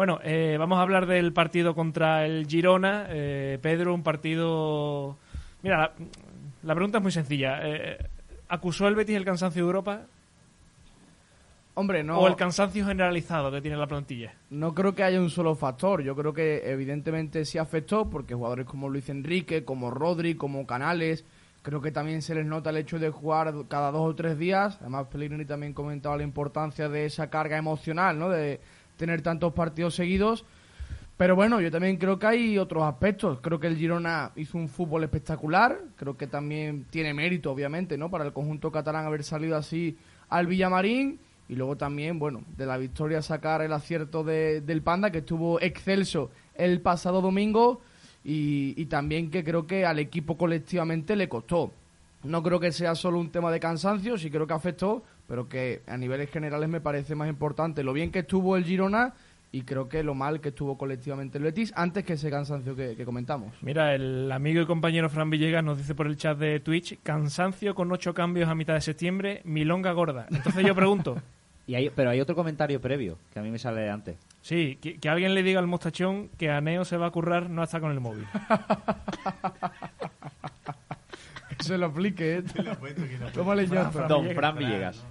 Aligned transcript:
Bueno, 0.00 0.18
eh, 0.24 0.56
vamos 0.58 0.78
a 0.78 0.80
hablar 0.80 1.04
del 1.04 1.34
partido 1.34 1.74
contra 1.74 2.24
el 2.24 2.46
Girona. 2.46 3.04
Eh, 3.10 3.58
Pedro, 3.60 3.92
un 3.92 4.02
partido... 4.02 5.18
Mira, 5.62 5.76
la, 5.76 5.92
la 6.62 6.74
pregunta 6.74 6.96
es 6.96 7.02
muy 7.02 7.12
sencilla. 7.12 7.60
Eh, 7.62 7.98
¿Acusó 8.48 8.88
el 8.88 8.94
Betis 8.94 9.14
el 9.14 9.26
cansancio 9.26 9.62
de 9.62 9.66
Europa? 9.66 10.00
Hombre, 11.74 12.02
no. 12.02 12.18
¿O 12.18 12.28
el 12.28 12.34
cansancio 12.34 12.86
generalizado 12.86 13.52
que 13.52 13.60
tiene 13.60 13.76
la 13.76 13.86
plantilla? 13.86 14.32
No 14.48 14.74
creo 14.74 14.94
que 14.94 15.02
haya 15.02 15.20
un 15.20 15.28
solo 15.28 15.54
factor. 15.54 16.00
Yo 16.00 16.16
creo 16.16 16.32
que 16.32 16.62
evidentemente 16.64 17.44
sí 17.44 17.58
afectó 17.58 18.08
porque 18.08 18.32
jugadores 18.32 18.64
como 18.64 18.88
Luis 18.88 19.10
Enrique, 19.10 19.66
como 19.66 19.90
Rodri, 19.90 20.34
como 20.34 20.66
Canales, 20.66 21.26
creo 21.60 21.82
que 21.82 21.92
también 21.92 22.22
se 22.22 22.34
les 22.34 22.46
nota 22.46 22.70
el 22.70 22.78
hecho 22.78 22.98
de 22.98 23.10
jugar 23.10 23.52
cada 23.68 23.90
dos 23.90 24.08
o 24.10 24.14
tres 24.14 24.38
días. 24.38 24.78
Además, 24.80 25.08
Pellegrini 25.12 25.44
también 25.44 25.74
comentaba 25.74 26.16
la 26.16 26.22
importancia 26.22 26.88
de 26.88 27.04
esa 27.04 27.28
carga 27.28 27.58
emocional, 27.58 28.18
¿no? 28.18 28.30
De 28.30 28.62
tener 29.00 29.22
tantos 29.22 29.54
partidos 29.54 29.94
seguidos. 29.94 30.44
Pero 31.16 31.34
bueno, 31.34 31.60
yo 31.60 31.70
también 31.70 31.96
creo 31.96 32.18
que 32.18 32.26
hay 32.26 32.58
otros 32.58 32.84
aspectos. 32.84 33.40
Creo 33.40 33.58
que 33.58 33.66
el 33.66 33.76
Girona 33.76 34.30
hizo 34.36 34.58
un 34.58 34.68
fútbol 34.68 35.04
espectacular. 35.04 35.80
Creo 35.96 36.16
que 36.16 36.26
también 36.26 36.84
tiene 36.90 37.12
mérito, 37.14 37.50
obviamente, 37.50 37.96
¿no? 37.98 38.10
Para 38.10 38.24
el 38.24 38.32
conjunto 38.32 38.70
catalán 38.70 39.06
haber 39.06 39.24
salido 39.24 39.56
así 39.56 39.96
al 40.28 40.46
Villamarín 40.46 41.18
y 41.48 41.56
luego 41.56 41.76
también, 41.76 42.18
bueno, 42.18 42.44
de 42.56 42.64
la 42.64 42.76
victoria 42.76 43.22
sacar 43.22 43.60
el 43.62 43.72
acierto 43.72 44.22
de, 44.22 44.60
del 44.60 44.82
Panda, 44.82 45.10
que 45.10 45.18
estuvo 45.18 45.60
excelso 45.60 46.30
el 46.54 46.80
pasado 46.80 47.20
domingo, 47.20 47.80
y, 48.22 48.74
y, 48.80 48.86
también 48.86 49.30
que 49.30 49.42
creo 49.42 49.66
que 49.66 49.84
al 49.84 49.98
equipo 49.98 50.36
colectivamente 50.36 51.16
le 51.16 51.28
costó. 51.28 51.72
No 52.22 52.42
creo 52.42 52.60
que 52.60 52.70
sea 52.70 52.94
solo 52.94 53.18
un 53.18 53.32
tema 53.32 53.50
de 53.50 53.58
cansancio, 53.58 54.16
sí 54.16 54.30
creo 54.30 54.46
que 54.46 54.52
afectó, 54.52 55.02
pero 55.30 55.48
que 55.48 55.82
a 55.86 55.96
niveles 55.96 56.28
generales 56.28 56.68
me 56.68 56.80
parece 56.80 57.14
más 57.14 57.28
importante 57.28 57.84
lo 57.84 57.92
bien 57.92 58.10
que 58.10 58.18
estuvo 58.18 58.56
el 58.56 58.64
Girona 58.64 59.14
y 59.52 59.62
creo 59.62 59.88
que 59.88 60.02
lo 60.02 60.16
mal 60.16 60.40
que 60.40 60.48
estuvo 60.48 60.76
colectivamente 60.76 61.38
el 61.38 61.44
Betis 61.44 61.72
antes 61.76 62.04
que 62.04 62.14
ese 62.14 62.30
cansancio 62.30 62.74
que, 62.74 62.96
que, 62.96 63.04
comentamos. 63.04 63.54
Mira, 63.62 63.94
el 63.94 64.30
amigo 64.32 64.60
y 64.60 64.66
compañero 64.66 65.08
Fran 65.08 65.30
Villegas 65.30 65.62
nos 65.62 65.78
dice 65.78 65.94
por 65.94 66.08
el 66.08 66.16
chat 66.16 66.36
de 66.36 66.58
Twitch, 66.58 66.98
cansancio 67.04 67.76
con 67.76 67.92
ocho 67.92 68.12
cambios 68.12 68.48
a 68.48 68.56
mitad 68.56 68.74
de 68.74 68.80
septiembre, 68.80 69.40
milonga 69.44 69.92
gorda. 69.92 70.26
Entonces 70.32 70.66
yo 70.66 70.74
pregunto, 70.74 71.16
Y 71.70 71.76
hay, 71.76 71.88
pero 71.88 72.10
hay 72.10 72.20
otro 72.20 72.34
comentario 72.34 72.80
previo 72.80 73.16
que 73.32 73.38
a 73.38 73.42
mí 73.42 73.50
me 73.52 73.58
sale 73.60 73.82
de 73.82 73.90
antes. 73.90 74.16
Sí, 74.40 74.76
que, 74.82 74.98
que, 74.98 75.08
alguien 75.08 75.34
le 75.34 75.44
diga 75.44 75.60
al 75.60 75.68
mostachón 75.68 76.28
que 76.36 76.50
a 76.50 76.60
Neo 76.60 76.84
se 76.84 76.96
va 76.96 77.06
a 77.06 77.10
currar 77.12 77.48
no 77.48 77.62
está 77.62 77.78
con 77.78 77.92
el 77.92 78.00
móvil. 78.00 78.26
se 81.60 81.78
lo 81.78 81.86
aplique, 81.86 82.38
¿eh? 82.38 82.42
Tómale 83.34 83.66
yo. 83.66 83.90
Don 84.08 84.30
Fran 84.30 84.56
Villegas. 84.56 85.04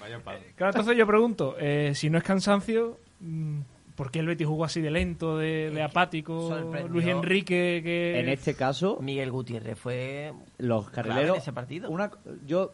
Vaya 0.00 0.18
padre. 0.20 0.52
Claro, 0.56 0.72
entonces 0.72 0.96
yo 0.96 1.06
pregunto, 1.06 1.56
eh, 1.58 1.92
si 1.94 2.10
no 2.10 2.18
es 2.18 2.24
cansancio, 2.24 2.98
mm, 3.20 3.60
¿por 3.96 4.10
qué 4.10 4.20
el 4.20 4.26
Betis 4.26 4.46
jugó 4.46 4.64
así 4.64 4.80
de 4.80 4.90
lento, 4.90 5.36
de, 5.38 5.70
de 5.70 5.82
apático? 5.82 6.48
Sorprendió. 6.48 6.92
Luis 6.92 7.06
Enrique, 7.06 7.80
que... 7.84 8.20
En 8.20 8.28
este 8.28 8.54
caso, 8.54 8.98
Miguel 9.00 9.30
Gutiérrez 9.30 9.78
fue 9.78 10.32
los 10.58 10.88
clave 10.90 11.08
carrileros. 11.08 11.36
en 11.36 11.42
ese 11.42 11.52
partido. 11.52 11.90
Una, 11.90 12.10
yo 12.46 12.72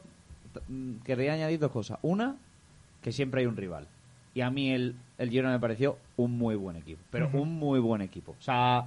mm, 0.69 0.99
querría 1.05 1.33
añadir 1.33 1.59
dos 1.59 1.73
cosas. 1.73 1.99
Una, 2.03 2.37
que 3.03 3.13
siempre 3.13 3.41
hay 3.41 3.47
un 3.47 3.57
rival. 3.57 3.87
Y 4.35 4.43
a 4.43 4.51
mí 4.51 4.71
el, 4.71 4.95
el 5.19 5.31
Girona 5.31 5.53
me 5.53 5.61
pareció 5.61 5.97
un 6.17 6.37
muy 6.37 6.57
buen 6.57 6.77
equipo. 6.77 7.01
Pero 7.11 7.31
un 7.33 7.55
muy 7.59 7.81
buen 7.81 8.03
equipo. 8.03 8.37
O 8.39 8.43
sea, 8.43 8.87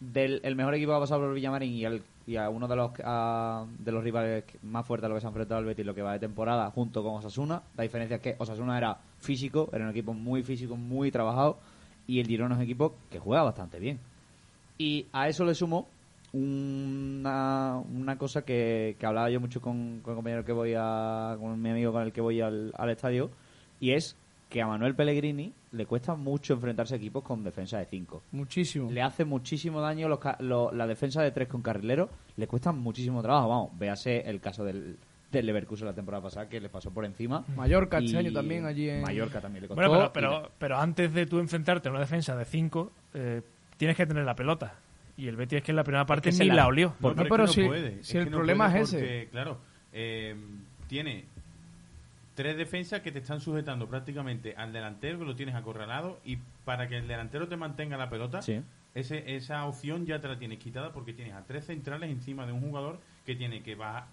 del 0.00 0.40
el 0.44 0.56
mejor 0.56 0.74
equipo 0.74 0.92
que 0.92 0.96
ha 0.96 1.00
pasado 1.00 1.20
por 1.20 1.34
Villamarín 1.34 1.72
y, 1.72 1.84
el, 1.84 2.02
y 2.28 2.36
a 2.36 2.50
uno 2.50 2.68
de 2.68 2.76
los 2.76 2.92
de 2.92 3.90
los 3.90 4.04
rivales 4.04 4.44
más 4.62 4.86
fuertes 4.86 5.06
a 5.06 5.08
los 5.08 5.16
que 5.16 5.20
se 5.22 5.26
ha 5.26 5.30
enfrentado 5.30 5.60
el 5.60 5.66
Betis 5.66 5.86
lo 5.86 5.94
que 5.94 6.02
va 6.02 6.12
de 6.12 6.18
temporada 6.18 6.70
junto 6.70 7.02
con 7.02 7.14
Osasuna. 7.14 7.62
La 7.74 7.84
diferencia 7.84 8.16
es 8.16 8.22
que 8.22 8.36
Osasuna 8.38 8.76
era 8.76 8.98
físico, 9.18 9.70
era 9.72 9.84
un 9.84 9.90
equipo 9.92 10.12
muy 10.12 10.42
físico, 10.42 10.76
muy 10.76 11.10
trabajado. 11.10 11.58
Y 12.06 12.20
el 12.20 12.26
Girona 12.26 12.54
es 12.54 12.58
un 12.58 12.64
equipo 12.64 12.96
que 13.10 13.18
juega 13.18 13.42
bastante 13.44 13.78
bien. 13.78 13.98
Y 14.76 15.06
a 15.10 15.26
eso 15.28 15.46
le 15.46 15.54
sumo 15.54 15.88
una, 16.34 17.78
una 17.78 18.18
cosa 18.18 18.42
que, 18.42 18.96
que 18.98 19.06
hablaba 19.06 19.30
yo 19.30 19.40
mucho 19.40 19.62
con, 19.62 20.00
con 20.02 20.12
el 20.12 20.16
compañero 20.16 20.44
que 20.44 20.52
voy 20.52 20.74
a. 20.76 21.34
con 21.40 21.58
mi 21.62 21.70
amigo 21.70 21.92
con 21.92 22.02
el 22.02 22.12
que 22.12 22.20
voy 22.20 22.42
al, 22.42 22.74
al 22.76 22.90
estadio, 22.90 23.30
y 23.80 23.92
es 23.92 24.16
que 24.48 24.62
a 24.62 24.66
Manuel 24.66 24.94
Pellegrini 24.94 25.52
le 25.72 25.84
cuesta 25.86 26.14
mucho 26.14 26.54
enfrentarse 26.54 26.94
a 26.94 26.96
equipos 26.96 27.22
con 27.22 27.44
defensa 27.44 27.78
de 27.78 27.84
5. 27.86 28.22
Muchísimo. 28.32 28.90
Le 28.90 29.02
hace 29.02 29.24
muchísimo 29.26 29.80
daño 29.80 30.08
los, 30.08 30.18
ca- 30.18 30.38
lo- 30.40 30.72
la 30.72 30.86
defensa 30.86 31.22
de 31.22 31.30
3 31.30 31.48
con 31.48 31.60
carrilero, 31.60 32.08
le 32.36 32.46
cuesta 32.46 32.72
muchísimo 32.72 33.20
trabajo. 33.22 33.48
Vamos, 33.48 33.78
véase 33.78 34.22
el 34.28 34.40
caso 34.40 34.64
del, 34.64 34.96
del 35.30 35.44
Leverkusen 35.46 35.86
la 35.86 35.92
temporada 35.92 36.22
pasada 36.22 36.48
que 36.48 36.60
le 36.60 36.70
pasó 36.70 36.90
por 36.90 37.04
encima. 37.04 37.44
Mallorca 37.56 37.98
este 37.98 38.16
año 38.16 38.32
también 38.32 38.64
allí 38.64 38.88
en... 38.88 39.02
Mallorca 39.02 39.40
también 39.42 39.62
le 39.62 39.68
costó. 39.68 39.86
Bueno, 39.86 40.10
pero, 40.14 40.30
pero, 40.30 40.50
pero 40.58 40.78
antes 40.78 41.12
de 41.12 41.26
tú 41.26 41.38
enfrentarte 41.40 41.88
a 41.88 41.90
una 41.90 42.00
defensa 42.00 42.34
de 42.34 42.46
5, 42.46 42.92
tienes 43.76 43.96
que 43.96 44.06
tener 44.06 44.24
la 44.24 44.34
pelota. 44.34 44.74
Y 45.18 45.26
el 45.26 45.36
Betis 45.36 45.58
es 45.58 45.64
que 45.64 45.72
en 45.72 45.76
la 45.76 45.84
primera 45.84 46.06
parte 46.06 46.32
se 46.32 46.44
ni 46.44 46.48
la- 46.50 46.54
la, 46.54 46.66
olió. 46.68 46.94
No, 47.00 47.12
No, 47.12 47.24
pero, 47.28 47.44
es 47.44 47.50
que 47.50 47.54
si- 47.54 47.60
no 47.62 47.66
puede. 47.68 48.02
si 48.04 48.16
el 48.16 48.24
que 48.24 48.30
no 48.30 48.36
problema 48.38 48.66
puede 48.70 48.82
es 48.82 48.88
ese. 48.88 48.96
porque, 48.98 49.28
Claro, 49.32 49.58
eh, 49.92 50.36
tiene 50.86 51.24
tres 52.38 52.56
defensas 52.56 53.00
que 53.00 53.10
te 53.10 53.18
están 53.18 53.40
sujetando 53.40 53.88
prácticamente 53.88 54.54
al 54.56 54.72
delantero, 54.72 55.18
que 55.18 55.24
lo 55.24 55.34
tienes 55.34 55.56
acorralado, 55.56 56.20
y 56.24 56.38
para 56.64 56.86
que 56.86 56.96
el 56.98 57.08
delantero 57.08 57.48
te 57.48 57.56
mantenga 57.56 57.96
la 57.96 58.08
pelota, 58.08 58.42
Sí. 58.42 58.62
ese, 58.94 59.34
esa 59.34 59.64
opción 59.66 60.06
ya 60.06 60.20
te 60.20 60.28
la 60.28 60.38
tienes 60.38 60.60
quitada 60.60 60.92
porque 60.92 61.12
tienes 61.12 61.34
a 61.34 61.42
tres 61.44 61.66
centrales 61.66 62.10
encima 62.12 62.46
de 62.46 62.52
un 62.52 62.60
jugador 62.60 63.00
que 63.26 63.34
tiene 63.34 63.64
que 63.64 63.74
va 63.74 63.98
a 63.98 64.06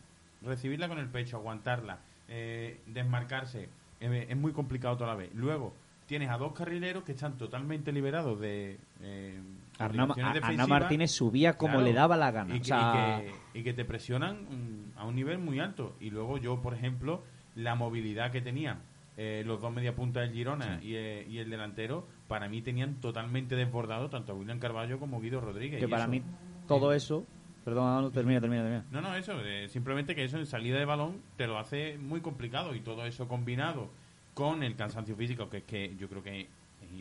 recibirla 0.44 0.88
con 0.88 0.98
el 0.98 1.08
pecho, 1.08 1.38
aguantarla, 1.38 2.00
eh, 2.28 2.80
desmarcarse. 2.88 3.70
Eh, 4.02 4.26
es 4.28 4.36
muy 4.38 4.54
complicado 4.54 4.98
toda 4.98 5.12
la 5.12 5.16
vez. 5.16 5.30
Luego, 5.36 5.76
tienes 6.08 6.32
a 6.32 6.38
dos 6.40 6.54
carrileros 6.54 7.04
que 7.04 7.12
están 7.12 7.38
totalmente 7.38 7.92
liberados 7.92 8.40
de... 8.40 8.80
Eh, 9.02 9.40
defensivas. 9.78 10.68
Martínez 10.68 11.12
subía 11.12 11.58
como 11.58 11.74
Claro. 11.74 11.86
le 11.86 11.94
daba 11.94 12.18
la 12.18 12.32
gana. 12.32 12.56
Y 12.56 12.58
O 12.58 12.62
que, 12.62 12.66
sea, 12.66 13.22
y 13.24 13.28
que- 13.54 13.60
y 13.60 13.64
que 13.64 13.74
te 13.74 13.86
presionan 13.86 14.38
a 14.98 15.06
un 15.06 15.16
nivel 15.16 15.38
muy 15.38 15.60
alto. 15.60 15.96
Y 16.00 16.10
luego 16.10 16.40
yo, 16.40 16.60
por 16.62 16.74
ejemplo, 16.74 17.22
la 17.56 17.76
movilidad 17.76 18.32
que 18.32 18.42
tenían 18.42 18.80
eh, 19.18 19.44
los 19.46 19.62
dos 19.62 19.74
media 19.74 19.96
punta 19.96 20.20
del 20.22 20.32
Girona 20.34 20.80
y, 20.84 20.96
eh, 20.96 21.26
y 21.30 21.38
el 21.38 21.50
delantero, 21.50 22.06
para 22.28 22.50
mí 22.50 22.62
tenían 22.62 22.96
totalmente 22.96 23.56
desbordado 23.56 24.10
tanto 24.10 24.34
a 24.34 24.36
William 24.36 24.60
Carballo 24.60 25.00
como 25.00 25.22
Guido 25.22 25.40
Rodríguez. 25.42 25.80
que 25.80 25.86
Y 25.86 25.90
para 25.90 26.04
eso- 26.04 26.12
mí 26.12 26.22
todo 26.68 26.92
eso... 26.94 27.26
Perdón, 27.64 28.04
no, 28.04 28.12
termina, 28.12 28.40
termina, 28.40 28.62
termina. 28.62 28.86
No, 28.92 29.02
no, 29.02 29.16
eso, 29.16 29.34
eh, 29.44 29.68
simplemente 29.70 30.14
que 30.14 30.24
eso 30.24 30.38
en 30.38 30.46
salida 30.46 30.78
de 30.78 30.86
balón 30.86 31.20
te 31.36 31.48
lo 31.48 31.58
hace 31.58 31.98
muy 31.98 32.22
complicado 32.22 32.76
y 32.76 32.82
todo 32.82 33.08
eso 33.08 33.28
combinado 33.28 33.90
con 34.36 34.62
el 34.62 34.76
cansancio 34.76 35.16
físico, 35.16 35.50
que 35.50 35.58
es 35.58 35.64
que 35.64 35.96
yo 35.98 36.08
creo 36.08 36.22
que 36.22 36.42
es, 36.42 36.48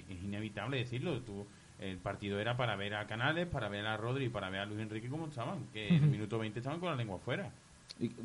es 0.09 0.22
inevitable 0.25 0.78
decirlo. 0.78 1.21
Tú, 1.21 1.47
el 1.81 1.98
partido 1.98 2.41
era 2.41 2.56
para 2.56 2.76
ver 2.76 2.94
a 2.94 3.06
Canales, 3.06 3.47
para 3.47 3.69
ver 3.69 3.84
a 3.86 3.98
Rodri 3.98 4.26
y 4.26 4.28
para 4.31 4.48
ver 4.48 4.60
a 4.60 4.65
Luis 4.66 4.81
Enrique 4.81 5.09
cómo 5.10 5.26
estaban, 5.26 5.66
que 5.72 5.88
en 5.88 5.94
el 6.04 6.09
minuto 6.10 6.38
20 6.38 6.60
estaban 6.60 6.81
con 6.81 6.88
la 6.88 6.97
lengua 6.97 7.16
afuera. 7.16 7.50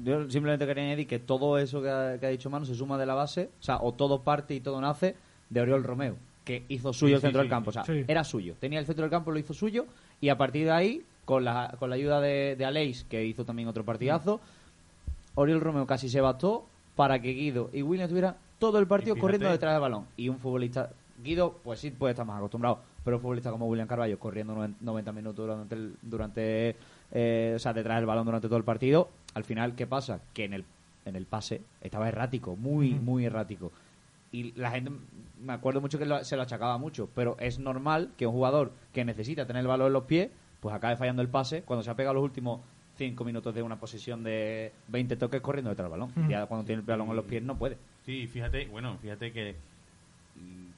Yo 0.04 0.30
simplemente 0.30 0.66
quería 0.66 0.84
añadir 0.84 1.08
que 1.08 1.20
todo 1.20 1.58
eso 1.58 1.82
que 1.82 1.90
ha, 1.90 2.18
que 2.20 2.26
ha 2.26 2.30
dicho 2.30 2.50
Manu 2.50 2.66
se 2.66 2.74
suma 2.76 2.98
de 2.98 3.06
la 3.06 3.14
base, 3.14 3.50
o 3.60 3.64
sea, 3.64 3.78
o 3.82 3.94
todo 3.94 4.22
parte 4.22 4.56
y 4.56 4.60
todo 4.62 4.82
nace 4.82 5.16
de 5.50 5.62
Oriol 5.62 5.84
Romeo, 5.84 6.16
que 6.44 6.64
hizo 6.70 6.92
suyo 6.92 7.12
Sí, 7.12 7.16
el 7.16 7.22
centro 7.22 7.42
sí, 7.42 7.44
del 7.44 7.50
campo, 7.50 7.70
o 7.70 7.74
sea, 7.74 7.84
Sí. 7.86 8.04
era 8.08 8.24
suyo. 8.24 8.56
Tenía 8.60 8.80
el 8.80 8.86
centro 8.86 9.04
del 9.04 9.12
campo, 9.12 9.32
lo 9.32 9.38
hizo 9.40 9.54
suyo, 9.54 9.86
y 10.22 10.30
a 10.30 10.38
partir 10.38 10.66
de 10.66 10.72
ahí, 10.72 11.04
con 11.26 11.46
la, 11.46 11.76
con 11.78 11.90
la 11.92 11.96
ayuda 11.98 12.20
de, 12.20 12.56
de 12.58 12.66
Aleix, 12.66 13.04
que 13.04 13.24
hizo 13.26 13.46
también 13.46 13.68
otro 13.70 13.86
partidazo, 13.86 14.40
Oriol 15.36 15.62
Romeo 15.62 15.86
casi 15.86 16.10
se 16.10 16.20
bastó 16.22 16.66
para 16.96 17.22
que 17.22 17.32
Guido 17.34 17.70
y 17.72 17.82
William 17.84 18.10
tuvieran 18.10 18.36
todo 18.58 18.80
el 18.80 18.88
partido 18.88 19.16
fíjate- 19.16 19.22
corriendo 19.22 19.50
detrás 19.52 19.74
del 19.74 19.82
balón. 19.82 20.06
Y 20.18 20.28
un 20.30 20.40
futbolista, 20.40 20.90
Guido, 21.24 21.60
pues 21.64 21.80
sí 21.80 21.92
puede 21.92 22.12
estar 22.14 22.26
más 22.26 22.38
acostumbrado, 22.38 22.80
pero 23.06 23.18
un 23.18 23.22
futbolista 23.22 23.52
como 23.52 23.68
William 23.68 23.88
Carballo 23.88 24.18
corriendo 24.20 24.54
noven- 24.56 24.76
90 24.82 25.12
minutos 25.12 25.46
durante, 25.46 25.76
el- 25.76 25.96
durante 26.02 26.76
eh, 27.12 27.54
o 27.56 27.60
sea, 27.60 27.72
detrás 27.74 27.98
del 27.98 28.06
balón 28.08 28.26
durante 28.26 28.48
todo 28.48 28.58
el 28.58 28.64
partido, 28.64 29.10
al 29.34 29.44
final, 29.44 29.76
¿qué 29.76 29.88
pasa? 29.88 30.22
Que 30.34 30.46
en 30.46 30.54
el, 30.54 30.66
en 31.06 31.16
el 31.16 31.26
pase 31.26 31.62
estaba 31.82 32.08
errático, 32.08 32.56
muy, 32.56 32.92
muy 32.94 33.26
errático. 33.26 33.72
Y 34.32 34.52
la 34.60 34.72
gente, 34.72 34.92
me 35.42 35.54
acuerdo 35.54 35.82
mucho 35.82 35.98
que 35.98 36.06
lo- 36.06 36.24
se 36.24 36.36
lo 36.36 36.44
achacaba 36.44 36.78
mucho, 36.78 37.10
pero 37.16 37.36
es 37.40 37.58
normal 37.60 38.12
que 38.18 38.28
un 38.28 38.34
jugador 38.34 38.72
que 38.94 39.04
necesita 39.06 39.46
tener 39.48 39.62
el 39.62 39.68
balón 39.68 39.88
en 39.88 39.94
los 39.94 40.04
pies, 40.04 40.30
pues 40.60 40.76
acabe 40.76 40.98
fallando 40.98 41.22
el 41.22 41.30
pase 41.30 41.64
cuando 41.64 41.84
se 41.84 41.90
ha 41.90 41.96
pegado 41.96 42.14
los 42.16 42.24
últimos 42.24 42.62
5 42.98 43.24
minutos 43.24 43.56
de 43.56 43.62
una 43.64 43.80
posesión 43.80 44.24
de 44.24 44.74
20 44.90 45.16
toques 45.16 45.40
corriendo 45.42 45.70
detrás 45.70 45.90
del 45.90 46.00
balón. 46.00 46.30
Ya 46.30 46.46
cuando 46.48 46.66
tiene 46.66 46.82
el 46.82 46.86
balón 46.86 47.10
en 47.10 47.16
los 47.16 47.26
pies 47.26 47.42
no 47.42 47.58
puede. 47.58 47.78
Sí, 48.06 48.28
fíjate, 48.28 48.68
bueno, 48.68 48.98
fíjate 49.02 49.32
que 49.32 49.56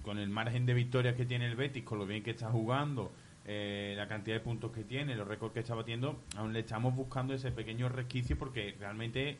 con 0.03 0.17
el 0.17 0.29
margen 0.29 0.65
de 0.65 0.73
victorias 0.73 1.15
que 1.15 1.25
tiene 1.25 1.45
el 1.47 1.55
Betis, 1.55 1.83
con 1.83 1.99
lo 1.99 2.05
bien 2.05 2.23
que 2.23 2.31
está 2.31 2.49
jugando, 2.49 3.11
eh, 3.45 3.93
la 3.97 4.07
cantidad 4.07 4.35
de 4.35 4.41
puntos 4.41 4.71
que 4.71 4.83
tiene, 4.83 5.15
los 5.15 5.27
récords 5.27 5.53
que 5.53 5.59
está 5.61 5.75
batiendo, 5.75 6.21
aún 6.37 6.53
le 6.53 6.59
estamos 6.59 6.95
buscando 6.95 7.33
ese 7.33 7.51
pequeño 7.51 7.89
resquicio 7.89 8.37
porque 8.37 8.75
realmente 8.79 9.37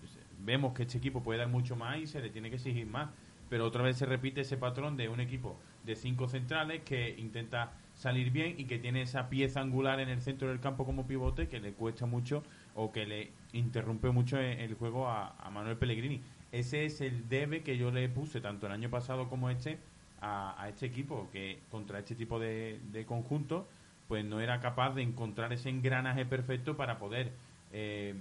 pues, 0.00 0.18
vemos 0.40 0.72
que 0.74 0.84
este 0.84 0.98
equipo 0.98 1.22
puede 1.22 1.38
dar 1.38 1.48
mucho 1.48 1.76
más 1.76 1.98
y 1.98 2.06
se 2.06 2.20
le 2.20 2.30
tiene 2.30 2.50
que 2.50 2.56
exigir 2.56 2.86
más. 2.86 3.10
Pero 3.50 3.66
otra 3.66 3.82
vez 3.82 3.98
se 3.98 4.06
repite 4.06 4.40
ese 4.40 4.56
patrón 4.56 4.96
de 4.96 5.10
un 5.10 5.20
equipo 5.20 5.58
de 5.84 5.94
cinco 5.94 6.26
centrales 6.28 6.82
que 6.84 7.14
intenta 7.18 7.72
salir 7.94 8.30
bien 8.30 8.54
y 8.56 8.64
que 8.64 8.78
tiene 8.78 9.02
esa 9.02 9.28
pieza 9.28 9.60
angular 9.60 10.00
en 10.00 10.08
el 10.08 10.22
centro 10.22 10.48
del 10.48 10.60
campo 10.60 10.86
como 10.86 11.06
pivote 11.06 11.48
que 11.48 11.60
le 11.60 11.74
cuesta 11.74 12.06
mucho 12.06 12.42
o 12.74 12.92
que 12.92 13.04
le 13.04 13.30
interrumpe 13.52 14.10
mucho 14.10 14.38
e- 14.38 14.64
el 14.64 14.74
juego 14.74 15.08
a, 15.08 15.36
a 15.38 15.50
Manuel 15.50 15.76
Pellegrini. 15.76 16.22
Ese 16.50 16.86
es 16.86 17.02
el 17.02 17.28
debe 17.28 17.62
que 17.62 17.76
yo 17.76 17.90
le 17.90 18.08
puse 18.08 18.40
tanto 18.40 18.66
el 18.66 18.72
año 18.72 18.88
pasado 18.88 19.28
como 19.28 19.50
este 19.50 19.78
a, 20.22 20.54
a 20.62 20.68
este 20.70 20.86
equipo 20.86 21.28
que 21.32 21.58
contra 21.70 21.98
este 21.98 22.14
tipo 22.14 22.38
de, 22.38 22.80
de 22.92 23.04
conjuntos 23.04 23.64
pues 24.08 24.24
no 24.24 24.40
era 24.40 24.60
capaz 24.60 24.94
de 24.94 25.02
encontrar 25.02 25.52
ese 25.52 25.68
engranaje 25.70 26.24
perfecto 26.26 26.76
para 26.76 26.98
poder 26.98 27.32
eh, 27.72 28.14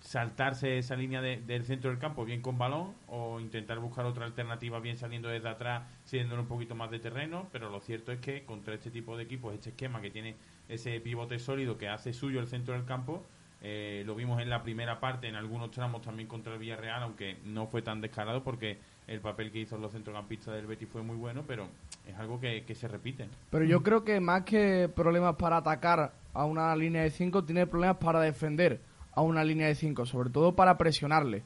saltarse 0.00 0.78
esa 0.78 0.96
línea 0.96 1.20
de- 1.22 1.36
del 1.40 1.64
centro 1.64 1.90
del 1.90 1.98
campo 2.00 2.24
bien 2.24 2.42
con 2.42 2.58
balón 2.58 2.92
o 3.06 3.38
intentar 3.40 3.78
buscar 3.78 4.04
otra 4.04 4.24
alternativa 4.24 4.80
bien 4.80 4.96
saliendo 4.96 5.28
desde 5.28 5.48
atrás, 5.48 5.84
cediéndole 6.06 6.42
un 6.42 6.48
poquito 6.48 6.74
más 6.74 6.90
de 6.90 6.98
terreno, 6.98 7.48
pero 7.52 7.70
lo 7.70 7.80
cierto 7.80 8.10
es 8.12 8.18
que 8.20 8.44
contra 8.44 8.74
este 8.74 8.90
tipo 8.90 9.16
de 9.16 9.22
equipos, 9.24 9.54
este 9.54 9.70
esquema 9.70 10.00
que 10.00 10.10
tiene 10.10 10.34
ese 10.68 10.98
pivote 11.00 11.38
sólido 11.38 11.78
que 11.78 11.88
hace 11.88 12.12
suyo 12.12 12.40
el 12.40 12.48
centro 12.48 12.74
del 12.74 12.84
campo, 12.84 13.24
eh, 13.60 14.02
lo 14.04 14.16
vimos 14.16 14.40
en 14.42 14.50
la 14.50 14.64
primera 14.64 14.98
parte, 14.98 15.28
en 15.28 15.36
algunos 15.36 15.70
tramos 15.70 16.02
también 16.02 16.28
contra 16.28 16.52
el 16.52 16.58
Villarreal, 16.58 17.04
aunque 17.04 17.36
no 17.44 17.68
fue 17.68 17.80
tan 17.82 18.00
descarado 18.00 18.42
porque 18.42 18.78
el 19.06 19.20
papel 19.20 19.50
que 19.50 19.60
hizo 19.60 19.76
los 19.78 19.92
centrocampistas 19.92 20.54
del 20.54 20.66
Betis 20.66 20.88
fue 20.90 21.02
muy 21.02 21.16
bueno, 21.16 21.42
pero 21.46 21.66
es 22.06 22.16
algo 22.18 22.40
que, 22.40 22.64
que 22.64 22.74
se 22.74 22.88
repite. 22.88 23.28
Pero 23.50 23.64
yo 23.64 23.82
creo 23.82 24.04
que 24.04 24.20
más 24.20 24.42
que 24.42 24.88
problemas 24.94 25.36
para 25.36 25.58
atacar 25.58 26.12
a 26.34 26.44
una 26.44 26.74
línea 26.76 27.02
de 27.02 27.10
5, 27.10 27.44
tiene 27.44 27.66
problemas 27.66 27.96
para 27.98 28.20
defender 28.20 28.80
a 29.14 29.20
una 29.22 29.44
línea 29.44 29.66
de 29.66 29.74
5, 29.74 30.06
sobre 30.06 30.30
todo 30.30 30.54
para 30.56 30.78
presionarle. 30.78 31.42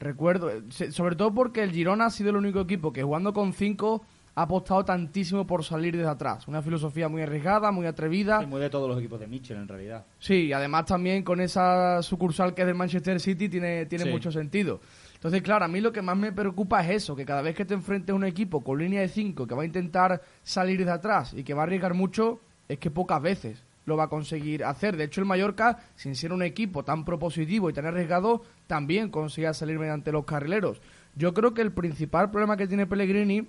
Recuerdo, 0.00 0.50
sobre 0.90 1.14
todo 1.14 1.32
porque 1.32 1.62
el 1.62 1.70
Girona 1.70 2.06
ha 2.06 2.10
sido 2.10 2.30
el 2.30 2.36
único 2.36 2.60
equipo 2.60 2.92
que 2.92 3.02
jugando 3.02 3.32
con 3.32 3.52
5 3.52 4.04
ha 4.36 4.42
apostado 4.42 4.84
tantísimo 4.84 5.46
por 5.46 5.62
salir 5.62 5.96
desde 5.96 6.10
atrás. 6.10 6.48
Una 6.48 6.60
filosofía 6.60 7.08
muy 7.08 7.22
arriesgada, 7.22 7.70
muy 7.70 7.86
atrevida. 7.86 8.42
Y 8.42 8.46
muy 8.46 8.60
de 8.60 8.68
todos 8.68 8.88
los 8.88 8.98
equipos 8.98 9.20
de 9.20 9.28
Mitchell, 9.28 9.56
en 9.58 9.68
realidad. 9.68 10.04
Sí, 10.18 10.46
y 10.46 10.52
además 10.52 10.86
también 10.86 11.22
con 11.22 11.40
esa 11.40 12.02
sucursal 12.02 12.52
que 12.52 12.62
es 12.62 12.66
del 12.66 12.74
Manchester 12.74 13.20
City 13.20 13.48
tiene, 13.48 13.86
tiene 13.86 14.04
Sí. 14.06 14.10
mucho 14.10 14.32
sentido. 14.32 14.80
Entonces, 15.24 15.40
claro, 15.40 15.64
a 15.64 15.68
mí 15.68 15.80
lo 15.80 15.90
que 15.90 16.02
más 16.02 16.18
me 16.18 16.32
preocupa 16.32 16.84
es 16.84 17.02
eso, 17.02 17.16
que 17.16 17.24
cada 17.24 17.40
vez 17.40 17.56
que 17.56 17.64
te 17.64 17.72
enfrentes 17.72 18.12
a 18.12 18.14
un 18.14 18.24
equipo 18.24 18.62
con 18.62 18.78
línea 18.78 19.00
de 19.00 19.08
5 19.08 19.46
que 19.46 19.54
va 19.54 19.62
a 19.62 19.64
intentar 19.64 20.20
salir 20.42 20.84
de 20.84 20.90
atrás 20.90 21.32
y 21.32 21.44
que 21.44 21.54
va 21.54 21.62
a 21.62 21.64
arriesgar 21.64 21.94
mucho, 21.94 22.40
es 22.68 22.78
que 22.78 22.90
pocas 22.90 23.22
veces 23.22 23.62
lo 23.86 23.96
va 23.96 24.04
a 24.04 24.08
conseguir 24.08 24.64
hacer. 24.64 24.98
De 24.98 25.04
hecho, 25.04 25.22
el 25.22 25.26
Mallorca, 25.26 25.78
sin 25.96 26.14
ser 26.14 26.30
un 26.34 26.42
equipo 26.42 26.84
tan 26.84 27.06
propositivo 27.06 27.70
y 27.70 27.72
tan 27.72 27.86
arriesgado, 27.86 28.42
también 28.66 29.08
conseguía 29.08 29.54
salir 29.54 29.78
mediante 29.78 30.12
los 30.12 30.26
carrileros. 30.26 30.82
Yo 31.16 31.32
creo 31.32 31.54
que 31.54 31.62
el 31.62 31.72
principal 31.72 32.30
problema 32.30 32.58
que 32.58 32.66
tiene 32.66 32.86
Pellegrini 32.86 33.38
es 33.38 33.46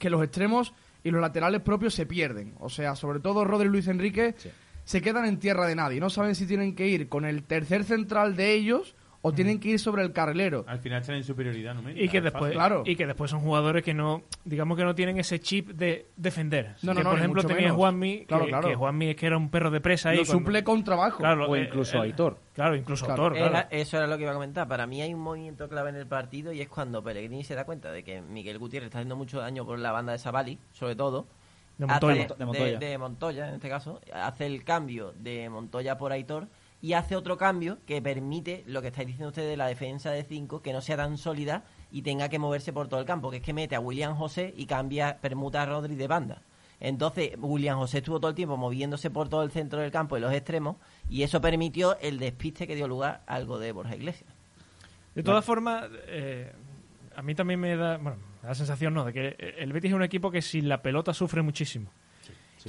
que 0.00 0.10
los 0.10 0.20
extremos 0.20 0.74
y 1.04 1.12
los 1.12 1.20
laterales 1.20 1.60
propios 1.60 1.94
se 1.94 2.06
pierden. 2.06 2.54
O 2.58 2.68
sea, 2.68 2.96
sobre 2.96 3.20
todo 3.20 3.44
Rodri 3.44 3.68
y 3.68 3.70
Luis 3.70 3.86
Enrique 3.86 4.34
se 4.84 5.00
quedan 5.00 5.26
en 5.26 5.38
tierra 5.38 5.68
de 5.68 5.76
nadie. 5.76 6.00
No 6.00 6.10
saben 6.10 6.34
si 6.34 6.44
tienen 6.44 6.74
que 6.74 6.88
ir 6.88 7.08
con 7.08 7.24
el 7.24 7.44
tercer 7.44 7.84
central 7.84 8.34
de 8.34 8.52
ellos 8.52 8.96
o 9.26 9.32
tienen 9.32 9.58
que 9.58 9.70
ir 9.70 9.78
sobre 9.80 10.02
el 10.02 10.12
carrilero. 10.12 10.64
Al 10.68 10.78
final 10.80 11.00
están 11.00 11.16
en 11.16 11.24
superioridad 11.24 11.74
numérica. 11.74 12.04
Y 12.04 12.08
que 12.10 12.18
es 12.18 12.24
después. 12.24 12.52
Claro. 12.52 12.82
y 12.84 12.94
que 12.94 13.06
después 13.06 13.30
son 13.30 13.40
jugadores 13.40 13.82
que 13.82 13.94
no 13.94 14.22
digamos 14.44 14.76
que 14.76 14.84
no 14.84 14.94
tienen 14.94 15.18
ese 15.18 15.40
chip 15.40 15.70
de 15.70 16.08
defender 16.16 16.74
No, 16.82 16.92
no, 16.92 16.98
que 17.00 17.04
no, 17.04 17.10
por 17.10 17.18
ejemplo 17.18 17.42
tenía. 17.44 17.72
Juanmi 17.72 18.26
Claro, 18.26 18.44
que, 18.44 18.50
claro. 18.50 18.68
que 18.68 18.74
Juanmi 18.74 19.06
es 19.08 19.16
que 19.16 19.26
era 19.26 19.36
un 19.38 19.48
perro 19.48 19.70
de 19.70 19.80
presa 19.80 20.10
ahí 20.10 20.18
Lo 20.18 20.24
suple 20.26 20.62
con 20.62 20.84
trabajo. 20.84 21.18
claro 21.18 21.48
O 21.48 21.56
eh, 21.56 21.62
incluso 21.64 21.96
eh, 21.98 22.02
Aitor. 22.02 22.38
claro 22.52 22.76
incluso 22.76 23.06
Claro. 23.06 23.22
Aitor 23.24 23.38
claro. 23.38 23.50
Era- 23.52 23.68
eso 23.70 23.96
era 23.96 24.06
lo 24.06 24.16
que 24.16 24.22
iba 24.24 24.32
a 24.32 24.34
comentar. 24.34 24.68
Para 24.68 24.86
mí 24.86 25.00
hay 25.00 25.14
un 25.14 25.20
movimiento 25.20 25.68
clave 25.68 25.88
en 25.90 25.96
el 25.96 26.06
partido 26.06 26.52
y 26.52 26.60
es 26.60 26.68
cuando 26.68 27.02
Pellegrini 27.02 27.44
se 27.44 27.54
da 27.54 27.64
cuenta 27.64 27.90
de 27.92 28.04
que 28.04 28.20
Miguel 28.20 28.58
Gutiérrez 28.58 28.88
está 28.88 28.98
haciendo 28.98 29.16
mucho 29.16 29.40
daño 29.40 29.64
por 29.64 29.78
la 29.78 29.90
banda 29.90 30.12
de 30.12 30.18
Savali, 30.18 30.58
sobre 30.72 30.94
todo. 30.96 31.26
De 31.78 31.86
Montoya. 31.86 32.24
Hace- 32.26 32.34
De 32.36 32.44
Montoya. 32.44 32.78
de 32.78 32.98
Montoya, 32.98 33.48
en 33.48 33.54
este 33.54 33.68
caso. 33.68 34.00
Hace 34.12 34.46
el 34.46 34.62
cambio 34.62 35.12
de 35.18 35.48
Montoya 35.50 35.98
por 35.98 36.12
Aitor 36.12 36.46
y 36.84 36.92
hace 36.92 37.16
otro 37.16 37.38
cambio 37.38 37.78
que 37.86 38.02
permite 38.02 38.62
lo 38.66 38.82
que 38.82 38.88
estáis 38.88 39.06
diciendo 39.06 39.28
ustedes 39.28 39.48
de 39.48 39.56
la 39.56 39.68
defensa 39.68 40.10
de 40.10 40.22
5, 40.22 40.60
que 40.60 40.74
no 40.74 40.82
sea 40.82 40.98
tan 40.98 41.16
sólida 41.16 41.64
y 41.90 42.02
tenga 42.02 42.28
que 42.28 42.38
moverse 42.38 42.74
por 42.74 42.88
todo 42.88 43.00
el 43.00 43.06
campo, 43.06 43.30
que 43.30 43.38
es 43.38 43.42
que 43.42 43.54
mete 43.54 43.74
a 43.74 43.80
William 43.80 44.14
José 44.14 44.52
y 44.54 44.66
cambia, 44.66 45.16
permuta 45.18 45.62
a 45.62 45.64
Rodri 45.64 45.94
de 45.94 46.06
banda. 46.06 46.42
Entonces, 46.80 47.38
William 47.38 47.78
José 47.78 47.98
estuvo 47.98 48.20
todo 48.20 48.28
el 48.28 48.34
tiempo 48.34 48.58
moviéndose 48.58 49.08
por 49.10 49.30
todo 49.30 49.44
el 49.44 49.50
centro 49.50 49.80
del 49.80 49.90
campo 49.90 50.18
y 50.18 50.20
los 50.20 50.30
extremos, 50.34 50.76
y 51.08 51.22
eso 51.22 51.40
permitió 51.40 51.98
el 52.00 52.18
despiste 52.18 52.66
que 52.66 52.76
dio 52.76 52.86
lugar 52.86 53.22
a 53.26 53.34
algo 53.34 53.58
de 53.58 53.72
Borja 53.72 53.96
Iglesias. 53.96 54.30
De 55.14 55.22
todas 55.22 55.42
formas, 55.42 55.86
eh, 56.08 56.52
a 57.16 57.22
mí 57.22 57.34
también 57.34 57.60
me 57.60 57.76
da, 57.76 57.96
bueno, 57.96 58.18
la 58.42 58.54
sensación 58.54 58.92
no, 58.92 59.06
de 59.06 59.14
que 59.14 59.54
el 59.56 59.72
Betis 59.72 59.88
es 59.88 59.94
un 59.94 60.02
equipo 60.02 60.30
que 60.30 60.42
sin 60.42 60.68
la 60.68 60.82
pelota 60.82 61.14
sufre 61.14 61.40
muchísimo. 61.40 61.90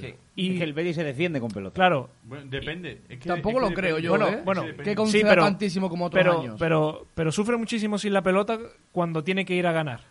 Sí. 0.01 0.13
Y 0.35 0.51
Es 0.53 0.57
que 0.57 0.63
el 0.65 0.73
Betis 0.73 0.95
se 0.95 1.03
defiende 1.03 1.39
con 1.39 1.49
pelota. 1.51 1.73
claro, 1.75 2.09
Bueno, 2.23 2.45
depende. 2.49 3.01
Es 3.07 3.19
que- 3.19 3.29
Tampoco 3.29 3.59
es 3.59 3.63
que 3.63 3.69
lo 3.69 3.75
creo 3.75 3.99
yo, 3.99 4.09
Bueno, 4.11 4.27
¿eh? 4.27 4.41
bueno, 4.43 4.61
que 4.61 4.67
que 4.67 4.71
depende. 4.73 4.95
conceda 4.95 5.19
Sí, 5.21 5.25
pero- 5.29 5.43
tantísimo 5.43 5.89
como 5.89 6.05
otros 6.05 6.21
pero, 6.23 6.41
años. 6.41 6.55
pero, 6.59 7.07
pero 7.15 7.31
sufre 7.31 7.55
muchísimo 7.57 7.97
sin 7.97 8.11
la 8.13 8.21
pelota 8.21 8.57
cuando 8.91 9.23
tiene 9.23 9.45
que 9.45 9.53
ir 9.55 9.65
a 9.67 9.71
ganar. 9.71 10.01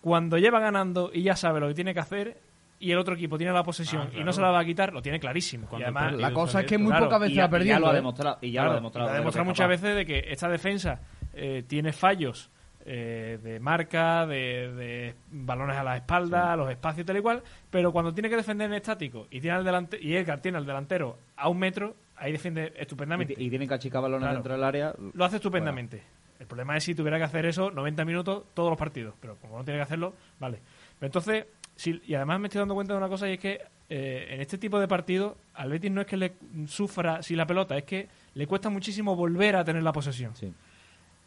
Cuando 0.00 0.38
lleva 0.38 0.60
ganando 0.60 1.10
y 1.12 1.22
ya 1.22 1.36
sabe 1.36 1.60
lo 1.60 1.68
que 1.68 1.74
tiene 1.74 1.92
que 1.92 2.00
hacer 2.00 2.38
y 2.78 2.92
el 2.92 2.98
otro 2.98 3.14
equipo 3.14 3.38
tiene 3.38 3.52
la 3.52 3.62
posesión 3.62 4.08
Ah, 4.14 4.18
y 4.20 4.22
no 4.24 4.32
se 4.32 4.40
la 4.40 4.50
va 4.50 4.60
a 4.60 4.64
quitar, 4.64 4.92
lo 4.92 5.02
tiene 5.02 5.18
clarísimo. 5.18 5.66
Cuando 5.66 5.82
y 5.82 5.84
además, 5.84 6.12
la 6.14 6.32
cosa 6.32 6.60
es 6.60 6.66
que 6.66 6.78
muy 6.78 6.88
Claro, 6.90 7.06
pocas 7.06 7.20
veces 7.20 7.32
ha 7.38 7.40
y 7.40 7.44
ya 7.44 7.50
perdido. 7.50 7.78
lo 7.80 7.86
ha 7.88 7.92
¿eh? 7.92 7.94
demostrado. 7.96 8.38
Y 8.42 8.50
ya 8.52 8.60
claro, 8.60 8.66
lo 8.66 8.72
ha 8.72 8.76
demostrado. 8.76 9.06
lo 9.08 9.12
ha 9.14 9.18
demostrado 9.18 9.44
muchas 9.46 9.68
veces 9.68 9.96
de 9.96 10.06
que 10.06 10.24
esta 10.28 10.48
defensa 10.48 11.00
eh, 11.34 11.64
tiene 11.66 11.92
fallos 11.92 12.50
eh, 12.88 13.38
de 13.42 13.58
marca, 13.60 14.26
de, 14.26 14.72
de 14.74 15.14
balones 15.30 15.76
a 15.76 15.82
la 15.84 15.96
espalda, 15.96 16.54
los 16.56 16.70
espacios 16.70 17.04
tal 17.04 17.16
y 17.16 17.20
cual, 17.20 17.42
pero 17.70 17.92
cuando 17.92 18.14
tiene 18.14 18.30
que 18.30 18.36
defender 18.36 18.68
en 18.70 18.74
estático 18.74 19.26
y 19.30 19.40
tiene 19.40 19.56
al 19.56 19.64
delante 19.64 19.98
y 20.00 20.14
Edgar 20.14 20.40
tiene 20.40 20.58
al 20.58 20.64
delantero 20.66 21.18
a 21.36 21.48
un 21.48 21.58
metro, 21.58 21.96
ahí 22.16 22.30
defiende 22.32 22.72
estupendamente. 22.76 23.34
Y, 23.36 23.46
y 23.46 23.50
tienen 23.50 23.66
que 23.68 23.74
achicar 23.74 24.00
balones 24.02 24.22
Claro. 24.22 24.34
dentro 24.36 24.52
del 24.54 24.64
área. 24.64 24.94
Lo 25.14 25.24
hace 25.24 25.36
estupendamente. 25.36 26.02
El 26.38 26.46
problema 26.46 26.76
es 26.76 26.84
si 26.84 26.94
tuviera 26.94 27.16
que 27.18 27.24
hacer 27.24 27.44
eso 27.46 27.70
90 27.70 28.04
minutos 28.04 28.44
todos 28.54 28.68
los 28.70 28.78
partidos. 28.78 29.14
Pero 29.20 29.36
como 29.36 29.58
no 29.58 29.64
tiene 29.64 29.78
que 29.78 29.82
hacerlo, 29.84 30.14
vale. 30.38 30.60
Pero 30.98 31.06
entonces, 31.08 31.46
si- 31.74 32.00
y 32.06 32.14
además 32.14 32.38
me 32.40 32.46
estoy 32.48 32.58
dando 32.60 32.74
cuenta 32.74 32.92
de 32.92 32.98
una 32.98 33.08
cosa 33.08 33.28
y 33.28 33.32
es 33.32 33.38
que 33.40 33.60
eh, 33.88 34.26
en 34.30 34.40
este 34.40 34.58
tipo 34.58 34.78
de 34.78 34.86
partidos 34.88 35.34
al 35.54 35.70
Betis 35.70 35.90
no 35.90 36.00
es 36.02 36.06
que 36.06 36.16
le 36.16 36.32
sufra 36.66 37.22
si 37.22 37.34
la 37.36 37.46
pelota, 37.46 37.76
es 37.76 37.84
que 37.84 38.08
le 38.34 38.46
cuesta 38.46 38.68
muchísimo 38.68 39.14
volver 39.16 39.56
a 39.56 39.64
tener 39.64 39.82
la 39.82 39.92
posesión. 39.92 40.34
Sí. 40.36 40.52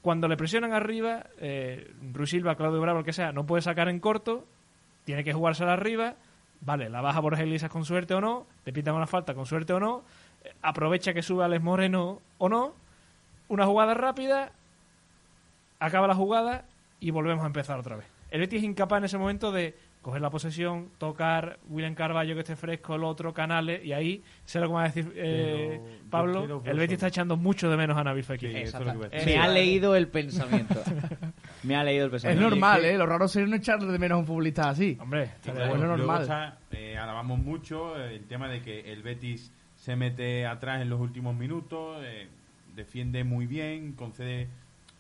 Cuando 0.02 0.28
le 0.28 0.38
presionan 0.38 0.74
arriba, 0.74 1.26
eh, 1.40 1.94
Ruiz 2.14 2.30
Silva, 2.30 2.56
Claudio 2.56 2.80
Bravo, 2.80 3.00
el 3.00 3.06
que 3.06 3.14
sea, 3.14 3.32
no 3.32 3.46
puede 3.46 3.62
sacar 3.62 3.90
en 3.90 4.00
corto, 4.00 4.46
tiene 5.04 5.24
que 5.24 5.34
jugársela 5.34 5.74
arriba, 5.74 6.16
vale, 6.62 6.90
la 6.90 7.02
baja 7.02 7.20
Borja 7.20 7.44
Iglesias 7.44 7.72
con 7.72 7.84
suerte 7.84 8.14
o 8.14 8.22
no, 8.22 8.46
te 8.64 8.72
pitan 8.72 8.96
una 8.96 9.08
falta 9.08 9.34
con 9.34 9.46
suerte 9.46 9.74
o 9.74 9.80
no, 9.80 10.04
eh, 10.44 10.54
aprovecha 10.62 11.14
que 11.14 11.22
sube 11.22 11.44
Alex 11.44 11.64
Moreno 11.64 12.22
o 12.38 12.48
no, 12.48 12.74
una 13.50 13.66
jugada 13.66 13.94
rápida, 13.94 14.52
acaba 15.80 16.08
la 16.08 16.16
jugada 16.16 16.66
y 17.00 17.12
volvemos 17.12 17.44
a 17.44 17.48
empezar 17.48 17.80
otra 17.80 17.98
vez. 17.98 18.06
El 18.32 18.42
Betis 18.42 18.60
es 18.60 18.66
incapaz 18.66 19.00
en 19.00 19.06
ese 19.06 19.18
momento 19.18 19.52
de 19.52 19.76
coger 20.02 20.22
la 20.22 20.30
posesión, 20.30 20.90
tocar 20.98 21.60
William 21.68 21.94
Carballo 21.94 22.34
que 22.34 22.40
esté 22.40 22.56
fresco, 22.56 22.96
el 22.96 23.04
otro, 23.04 23.34
Canales, 23.34 23.84
y 23.84 23.92
ahí 23.92 24.24
sé 24.46 24.60
lo 24.60 24.68
que 24.68 24.70
me 24.70 24.76
va 24.76 24.82
a 24.84 24.88
decir 24.88 25.12
eh, 25.16 25.78
Pero 25.84 26.10
Pablo, 26.10 26.62
el 26.66 26.78
Betis 26.80 26.94
está 26.94 27.08
echando 27.08 27.36
mucho 27.36 27.70
de 27.70 27.76
menos 27.76 27.98
a 27.98 28.04
Nabil 28.06 28.24
Fekir. 28.24 28.50
Sí, 28.52 28.58
eso 28.60 28.80
es 28.80 28.86
lo 28.86 28.92
que 28.92 28.98
iba 28.98 29.06
a 29.08 29.10
decir. 29.10 29.26
Me 29.28 29.32
Sí. 29.34 29.38
ha 29.38 29.48
leído 29.50 29.96
el 29.96 30.08
pensamiento. 30.08 30.82
Me 31.64 31.76
ha 31.76 31.84
leído 31.84 32.06
el 32.06 32.08
Es 32.08 32.12
pensamiento. 32.24 32.50
normal, 32.50 32.86
es 32.86 32.94
¿eh? 32.94 32.98
Lo 32.98 33.06
raro 33.06 33.28
sería 33.28 33.50
no 33.50 33.56
echarle 33.58 33.92
de 33.92 34.00
menos 34.00 34.16
a 34.16 34.20
un 34.20 34.26
futbolista 34.26 34.70
así. 34.70 34.98
Hombre, 35.02 35.32
claro, 35.44 35.76
luego 35.76 35.98
normal. 35.98 36.22
está, 36.22 36.58
eh, 36.72 36.98
alabamos 36.98 37.38
mucho 37.40 38.00
eh, 38.02 38.16
el 38.16 38.24
tema 38.26 38.48
de 38.48 38.62
que 38.62 38.94
el 38.94 39.04
Betis 39.04 39.52
se 39.76 39.98
mete 39.98 40.46
atrás 40.46 40.82
en 40.82 40.90
los 40.90 41.02
últimos 41.02 41.36
minutos, 41.36 42.02
eh, 42.06 42.28
defiende 42.74 43.26
muy 43.26 43.46
bien, 43.48 43.92
concede 43.94 44.48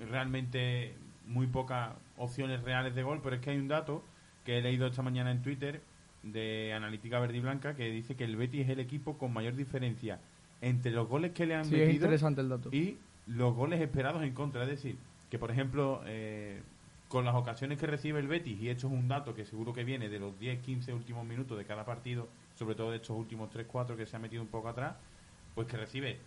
realmente 0.10 0.94
muy 1.28 1.48
pocas 1.48 1.92
opciones 2.18 2.62
reales 2.64 2.96
de 2.96 3.04
gol, 3.04 3.22
pero 3.24 3.36
es 3.38 3.42
que 3.42 3.52
hay 3.52 3.58
un 3.58 3.68
dato 3.68 4.04
que 4.46 4.58
he 4.58 4.62
leído 4.62 4.88
esta 4.88 5.02
mañana 5.02 5.32
en 5.32 5.42
Twitter 5.42 5.82
de 6.24 6.74
Analítica 6.74 7.20
Verde 7.20 7.38
y 7.38 7.42
Blanca 7.42 7.76
que 7.76 7.90
dice 7.92 8.16
que 8.16 8.26
el 8.26 8.36
Betis 8.36 8.62
es 8.66 8.70
el 8.70 8.80
equipo 8.80 9.18
con 9.18 9.32
mayor 9.34 9.56
diferencia 9.56 10.20
entre 10.62 10.92
los 10.92 11.08
goles 11.08 11.32
que 11.32 11.46
le 11.46 11.56
han 11.56 11.66
Sí, 11.66 11.76
es 11.76 11.80
metido 11.82 11.94
interesante 11.96 12.42
el 12.42 12.50
dato. 12.50 12.70
y 12.74 12.98
los 13.28 13.54
goles 13.56 13.80
esperados 13.80 14.24
en 14.24 14.34
contra. 14.34 14.64
Es 14.64 14.70
decir, 14.70 14.98
que 15.30 15.40
por 15.40 15.52
ejemplo, 15.52 16.02
eh, 16.06 16.62
con 17.08 17.24
las 17.26 17.36
ocasiones 17.36 17.78
que 17.80 17.88
recibe 17.88 18.20
el 18.20 18.28
Betis, 18.28 18.60
y 18.60 18.70
esto 18.70 18.88
es 18.88 18.94
un 18.94 19.08
dato 19.08 19.34
que 19.34 19.46
seguro 19.46 19.72
que 19.74 19.84
viene 19.84 20.10
de 20.10 20.20
los 20.20 20.34
10-15 20.40 20.94
últimos 20.94 21.26
minutos 21.26 21.58
de 21.58 21.66
cada 21.66 21.86
partido, 21.86 22.28
sobre 22.56 22.76
todo 22.76 22.92
de 22.92 22.98
estos 22.98 23.18
últimos 23.18 23.50
3-4 23.52 23.96
que 23.96 24.06
se 24.06 24.16
ha 24.16 24.20
metido 24.20 24.42
un 24.42 24.50
poco 24.50 24.68
atrás, 24.70 24.96
pues 25.56 25.68
que 25.68 25.78
recibe 25.78 26.18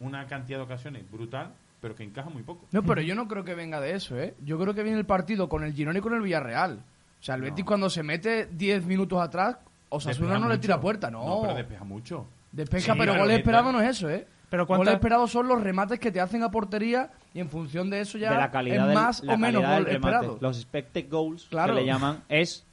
una 0.00 0.26
cantidad 0.26 0.58
de 0.58 0.64
ocasiones 0.64 1.10
brutal, 1.10 1.54
pero 1.80 1.94
que 1.94 2.02
encaja 2.02 2.28
muy 2.30 2.42
poco. 2.42 2.66
No, 2.72 2.82
pero 2.82 3.00
yo 3.02 3.14
no 3.14 3.28
creo 3.28 3.44
que 3.44 3.54
venga 3.54 3.80
de 3.80 3.92
eso, 3.94 4.18
¿eh? 4.18 4.34
Yo 4.44 4.58
creo 4.58 4.74
que 4.74 4.82
viene 4.82 4.98
el 4.98 5.06
partido 5.06 5.48
con 5.48 5.62
el 5.62 5.72
Girona 5.72 5.98
y 5.98 6.02
con 6.02 6.14
el 6.14 6.20
Villarreal. 6.22 6.82
O 7.26 7.28
sea, 7.28 7.34
el 7.34 7.40
No. 7.40 7.46
Betis 7.48 7.64
cuando 7.64 7.90
se 7.90 8.04
mete 8.04 8.46
10 8.46 8.86
minutos 8.86 9.20
atrás, 9.20 9.56
Osasuna 9.88 10.12
Despeja 10.26 10.38
no 10.38 10.46
le 10.48 10.54
mucho. 10.54 10.60
tira 10.60 10.80
puerta, 10.80 11.10
no. 11.10 11.26
No, 11.26 11.40
pero 11.42 11.54
despeja 11.54 11.82
mucho. 11.82 12.26
Despeja, 12.52 12.92
Sí, 12.92 12.98
pero 13.00 13.16
goles 13.18 13.38
esperados 13.38 13.66
tal. 13.66 13.72
no 13.72 13.80
es 13.82 13.96
eso, 13.96 14.08
¿eh? 14.08 14.26
Pero 14.48 14.64
Goles 14.64 14.78
¿cuántas, 14.78 14.94
esperados 14.94 15.30
son 15.32 15.48
los 15.48 15.60
remates 15.60 15.98
que 15.98 16.12
te 16.12 16.20
hacen 16.20 16.44
a 16.44 16.52
portería 16.52 17.10
y 17.34 17.40
en 17.40 17.48
función 17.50 17.90
de 17.90 18.00
eso 18.00 18.16
ya 18.16 18.30
de 18.30 18.36
la 18.36 18.50
calidad 18.52 18.82
es 18.82 18.86
del- 18.86 18.94
más 18.94 19.22
la 19.24 19.34
o 19.34 19.38
menos 19.38 19.62
gol 19.66 19.88
esperado. 19.88 20.38
Los 20.40 20.56
expected 20.58 21.10
goals 21.10 21.46
Claro. 21.50 21.74
que 21.74 21.80
le 21.80 21.86
llaman 21.88 22.22
es 22.28 22.64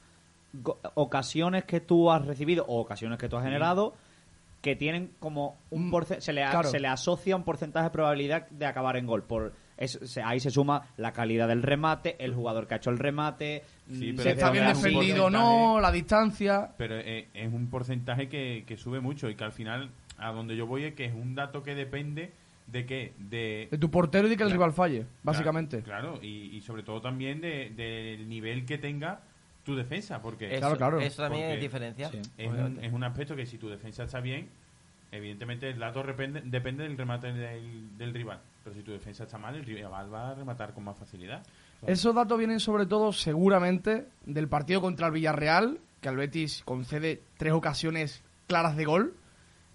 ocasiones 0.94 1.64
que 1.64 1.80
tú 1.80 2.10
has 2.12 2.24
recibido 2.24 2.64
o 2.68 2.80
ocasiones 2.80 3.18
que 3.18 3.28
tú 3.28 3.36
has 3.36 3.42
generado 3.44 3.94
que 4.60 4.76
tienen 4.76 5.10
como 5.18 5.56
un 5.70 5.88
Mm, 5.88 5.90
porce- 5.92 6.20
se 6.20 6.32
le 6.32 6.42
a- 6.44 6.50
claro. 6.50 6.70
se 6.70 6.78
le 6.80 6.88
asocia 6.88 7.36
un 7.36 7.42
porcentaje 7.42 7.84
de 7.84 7.90
probabilidad 7.90 8.48
de 8.50 8.66
acabar 8.66 8.96
en 8.96 9.06
gol 9.06 9.22
por 9.24 9.52
Es- 9.76 9.98
se- 10.04 10.22
ahí 10.22 10.38
se 10.40 10.50
suma 10.50 10.82
la 10.96 11.12
calidad 11.12 11.48
del 11.48 11.62
remate, 11.62 12.16
el 12.24 12.32
jugador 12.34 12.66
que 12.66 12.74
ha 12.74 12.76
hecho 12.76 12.90
el 12.90 12.98
remate. 12.98 13.62
Sí, 13.88 14.12
mm, 14.12 14.16
pero 14.16 14.22
Si 14.22 14.28
es 14.28 14.34
está 14.36 14.50
bien 14.50 14.66
defendido 14.68 15.26
o 15.26 15.30
no, 15.30 15.80
la 15.80 15.90
distancia. 15.90 16.70
Pero 16.78 16.96
eh, 16.98 17.28
es 17.34 17.52
un 17.52 17.68
porcentaje 17.68 18.28
que, 18.28 18.64
que 18.66 18.76
sube 18.76 19.00
mucho 19.00 19.28
y 19.28 19.34
que 19.34 19.44
al 19.44 19.52
final, 19.52 19.90
a 20.18 20.30
donde 20.32 20.56
yo 20.56 20.66
voy 20.66 20.84
es 20.84 20.94
que 20.94 21.06
es 21.06 21.12
un 21.14 21.34
dato 21.34 21.62
que 21.62 21.74
depende 21.74 22.32
de 22.66 22.86
qué, 22.86 23.12
de... 23.18 23.68
De 23.70 23.78
tu 23.78 23.90
portero 23.90 24.26
y 24.26 24.30
de 24.30 24.36
que 24.36 24.42
el 24.42 24.48
Claro. 24.48 24.60
rival 24.62 24.72
falle, 24.72 25.06
básicamente. 25.22 25.82
Claro, 25.82 26.18
y, 26.22 26.56
y 26.56 26.60
sobre 26.62 26.82
todo 26.82 27.00
también 27.00 27.40
de- 27.40 27.70
del 27.76 28.26
nivel 28.28 28.64
que 28.64 28.78
tenga 28.78 29.20
tu 29.64 29.74
defensa, 29.74 30.22
porque 30.22 30.46
Eso, 30.52 30.60
Claro, 30.60 30.76
claro. 30.76 31.00
eso 31.00 31.22
también 31.22 31.44
Porque- 31.44 31.54
es 31.56 31.60
diferencia. 31.60 32.08
Sí. 32.10 32.20
es, 32.38 32.48
un, 32.48 32.78
es 32.82 32.92
un 32.92 33.02
aspecto 33.04 33.34
que 33.36 33.44
si 33.44 33.58
tu 33.58 33.68
defensa 33.68 34.04
está 34.04 34.20
bien, 34.20 34.48
evidentemente 35.12 35.68
el 35.70 35.78
dato 35.78 36.02
depende, 36.02 36.42
depende 36.44 36.84
del 36.84 36.96
remate 36.96 37.32
del, 37.32 37.96
del 37.98 38.14
rival. 38.14 38.40
Pero 38.64 38.74
si 38.74 38.82
tu 38.82 38.92
defensa 38.92 39.24
está 39.24 39.36
mal, 39.38 39.54
el 39.54 39.64
rival 39.64 40.12
va 40.12 40.30
a 40.30 40.34
rematar 40.34 40.72
con 40.72 40.84
más 40.84 40.96
facilidad. 40.96 41.42
Esos 41.86 42.14
datos 42.14 42.38
vienen 42.38 42.60
sobre 42.60 42.86
todo, 42.86 43.12
seguramente, 43.12 44.06
del 44.24 44.48
partido 44.48 44.80
contra 44.80 45.06
el 45.08 45.12
Villarreal, 45.12 45.78
que 46.00 46.08
al 46.08 46.16
Betis 46.16 46.62
concede 46.64 47.22
tres 47.36 47.52
ocasiones 47.52 48.22
claras 48.46 48.76
de 48.76 48.84
gol, 48.86 49.14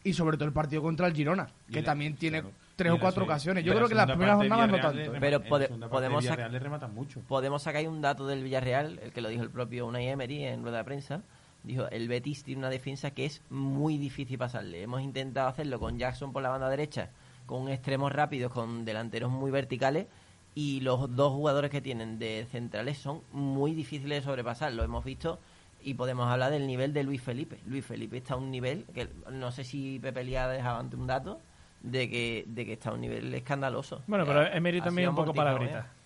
y 0.04 0.14
sobre 0.14 0.38
todo 0.38 0.48
el 0.48 0.54
partido 0.54 0.82
contra 0.82 1.08
el 1.08 1.14
Girona, 1.14 1.50
que 1.72 1.84
también 1.84 2.16
tiene 2.16 2.40
claro. 2.42 2.56
tres 2.78 2.92
o 2.94 3.00
cuatro 3.00 3.26
ocasiones. 3.26 3.64
Yo 3.66 3.76
creo 3.76 3.88
que 3.88 3.94
las 3.96 4.08
primeras 4.08 4.38
jornadas 4.38 4.70
no 4.72 4.80
tanto. 4.80 5.12
Pero 5.20 5.44
pode- 5.44 5.68
podemos 5.90 6.24
Villarreal 6.24 6.52
le 6.52 6.60
rematan 6.60 6.94
mucho. 6.96 7.20
Podemos 7.28 7.62
sacar 7.62 7.82
ahí 7.82 7.88
un 7.88 8.02
dato 8.02 8.26
del 8.26 8.42
Villarreal, 8.44 9.00
el 9.04 9.12
que 9.12 9.22
lo 9.22 9.30
dijo 9.30 9.44
el 9.44 9.50
propio 9.52 9.86
Unai 9.86 10.08
Emery 10.08 10.46
en 10.46 10.64
rueda 10.64 10.78
de 10.80 10.84
prensa. 10.86 11.22
Dijo, 11.64 11.90
el 11.90 12.08
Betis 12.08 12.44
tiene 12.44 12.60
una 12.60 12.70
defensa 12.70 13.12
que 13.12 13.26
es 13.26 13.42
muy 13.50 13.98
difícil 13.98 14.38
pasarle. 14.38 14.82
Hemos 14.82 15.02
intentado 15.02 15.50
hacerlo 15.50 15.78
con 15.80 15.98
Jackson 16.00 16.32
por 16.32 16.42
la 16.42 16.50
banda 16.50 16.70
derecha, 16.70 17.10
con 17.50 17.68
extremos 17.68 18.12
rápidos, 18.12 18.52
con 18.54 18.86
delanteros 18.86 19.32
muy 19.32 19.50
verticales, 19.50 20.06
y 20.54 20.82
los 20.82 21.16
dos 21.16 21.34
jugadores 21.34 21.72
que 21.72 21.82
tienen 21.82 22.20
de 22.20 22.46
centrales 22.52 23.00
son 23.00 23.22
muy 23.32 23.74
difíciles 23.74 24.20
de 24.20 24.26
sobrepasar. 24.30 24.72
Lo 24.72 24.84
hemos 24.84 25.04
visto 25.04 25.40
y 25.84 25.96
podemos 25.96 26.28
hablar 26.30 26.52
del 26.52 26.68
nivel 26.68 26.94
de 26.94 27.04
Luis 27.04 27.24
Felipe. 27.24 27.58
Luis 27.66 27.84
Felipe 27.84 28.18
está 28.18 28.36
a 28.36 28.38
un 28.38 28.52
nivel 28.52 28.86
que 28.94 29.08
no 29.32 29.52
sé 29.52 29.64
si 29.64 29.98
Pepe 30.00 30.24
Lía 30.24 30.46
ha 30.46 30.50
dejado 30.50 30.80
ante 30.80 30.96
un 30.96 31.08
dato 31.08 31.42
de 31.82 32.08
que, 32.08 32.44
de 32.48 32.66
que 32.68 32.74
está 32.74 32.92
a 32.92 32.94
un 32.94 33.02
nivel 33.02 33.34
escandaloso. 33.34 34.04
Bueno, 34.06 34.26
pero 34.28 34.46
Emery 34.46 34.82
también 34.82 35.10
un 35.10 35.16
poco 35.16 35.34
palabrita. 35.34 35.80
¿eh? 35.80 36.00